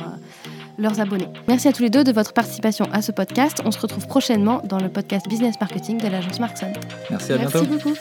leurs 0.79 1.01
abonnés. 1.01 1.29
Merci 1.49 1.69
à 1.69 1.73
tous 1.73 1.83
les 1.83 1.91
deux 1.91 2.05
de 2.05 2.13
votre 2.13 2.33
participation 2.33 2.87
à 2.93 3.03
ce 3.03 3.13
podcast. 3.13 3.63
On 3.65 3.71
se 3.71 3.79
retrouve 3.79 4.07
prochainement 4.07 4.63
dans 4.65 4.79
le 4.79 4.89
podcast 4.89 5.29
Business 5.29 5.57
Marketing 5.61 5.99
de 5.99 6.09
l'agence 6.09 6.39
Markson. 6.41 6.73
Merci 7.11 7.33
à 7.33 7.39
bientôt. 7.39 7.65
Merci 7.65 7.85
beaucoup. 7.85 7.97